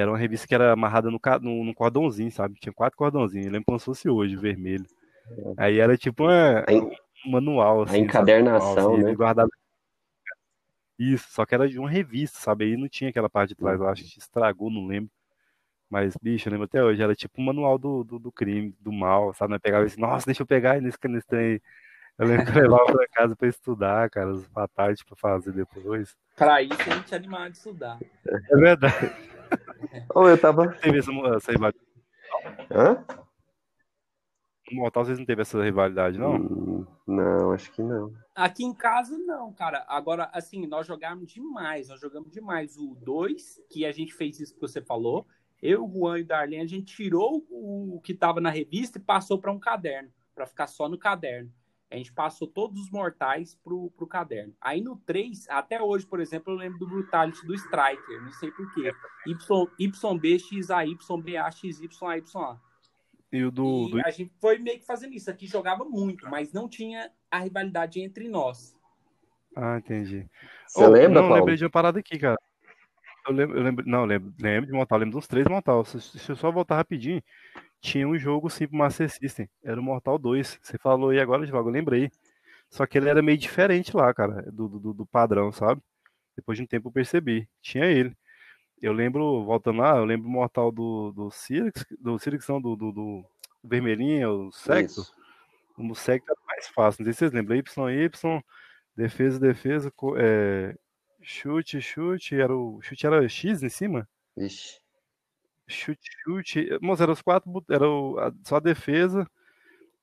[0.00, 2.58] era uma revista que era amarrada no, no, no cordãozinho, sabe?
[2.58, 4.86] Tinha quatro cordãozinhos, eu lembro como se fosse hoje, vermelho.
[5.56, 6.64] Aí era tipo uma,
[7.26, 7.96] um manual, assim.
[7.96, 8.94] A encadernação, sabe?
[8.94, 9.14] Assim, né?
[9.14, 9.50] Guardado
[10.98, 12.64] isso, só que era de uma revista, sabe?
[12.64, 15.10] Aí não tinha aquela parte de trás, eu acho que estragou, não lembro.
[15.90, 18.92] Mas, bicho, eu lembro até hoje, era tipo um manual do, do, do crime, do
[18.92, 19.50] mal, sabe?
[19.50, 21.60] Nós pegava assim, nossa, deixa eu pegar nesse, nesse trem.
[22.18, 26.16] Eu lembro que eu levava pra casa pra estudar, cara, os batalhas pra fazer depois.
[26.36, 27.98] Pra isso a gente é animado de estudar.
[28.26, 29.12] É verdade.
[30.14, 30.68] Ou eu tava.
[30.74, 31.86] Teve essa, essa rivalidade.
[32.70, 33.04] Hã?
[34.70, 36.36] No Mortal vocês não teve essa rivalidade, não?
[36.36, 38.12] Hum, não, acho que não.
[38.34, 39.84] Aqui em casa, não, cara.
[39.88, 41.88] Agora, assim, nós jogamos demais.
[41.88, 45.26] Nós jogamos demais o 2, que a gente fez isso que você falou.
[45.60, 49.02] Eu, o Juan e o Darlene, a gente tirou o que estava na revista e
[49.02, 51.52] passou para um caderno, para ficar só no caderno.
[51.92, 54.54] A gente passou todos os mortais pro, pro caderno.
[54.60, 58.50] Aí no 3, até hoje, por exemplo, eu lembro do Brutality do Striker, não sei
[58.50, 58.92] porquê.
[59.26, 62.58] Y, YB, XA, YBA, XY, A.
[63.30, 64.06] E o do, e do...
[64.06, 65.30] a gente foi meio que fazendo isso.
[65.30, 68.74] Aqui jogava muito, mas não tinha a rivalidade entre nós.
[69.54, 70.26] Ah, entendi.
[70.66, 71.34] Você oh, lembra, não, Paulo?
[71.36, 72.38] lembrei de uma parada aqui, cara.
[73.28, 75.84] Eu lembro, eu lembro não, lembro, lembro de Mortal, lembro dos três Mortal.
[75.84, 77.22] Se, se eu só voltar rapidinho,
[77.82, 79.50] tinha um jogo sim pro Master System.
[79.62, 80.60] Era o Mortal 2.
[80.62, 82.10] Você falou aí agora, logo eu lembrei.
[82.70, 85.82] Só que ele era meio diferente lá, cara, do, do, do padrão, sabe?
[86.36, 87.46] Depois de um tempo eu percebi.
[87.60, 88.16] Tinha ele.
[88.80, 92.76] eu lembro, voltando lá, eu lembro o mortal do, do Sirix, do Sirix não, do,
[92.76, 93.24] do, do
[93.64, 95.00] Vermelhinho, o Secto.
[95.00, 95.14] Isso.
[95.76, 98.42] O Secto era mais fácil, não sei se vocês lembram, Y, Y,
[98.96, 100.76] defesa, defesa, é,
[101.20, 104.08] chute, chute, era o chute era X em cima?
[104.36, 104.81] Vixe.
[105.72, 109.28] Chute, chute, moça, eram os quatro, era o- a- só a defesa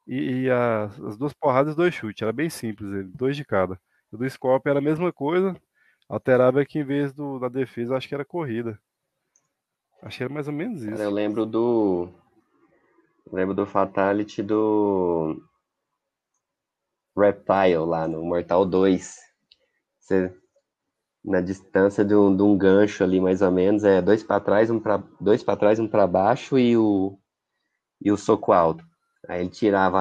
[0.08, 3.46] e, e as, as duas porradas e dois chutes, era bem simples ele, dois de
[3.46, 3.80] cada.
[4.12, 5.56] O do Scorpion era a mesma coisa,
[6.10, 8.80] alterava que em vez do, da defesa, eu acho que era corrida.
[10.02, 11.04] Acho que era mais ou menos Cara, isso.
[11.04, 12.10] eu lembro do.
[13.32, 15.42] Lembro do Fatality do.
[17.16, 19.18] Reptile lá no Mortal 2.
[20.00, 20.34] Você,
[21.24, 24.70] na distância de um, de um gancho ali, mais ou menos, é dois para trás,
[24.70, 27.18] um para dois para trás, um para baixo e o
[28.02, 28.84] e o soco alto.
[29.28, 29.98] Aí ele tirava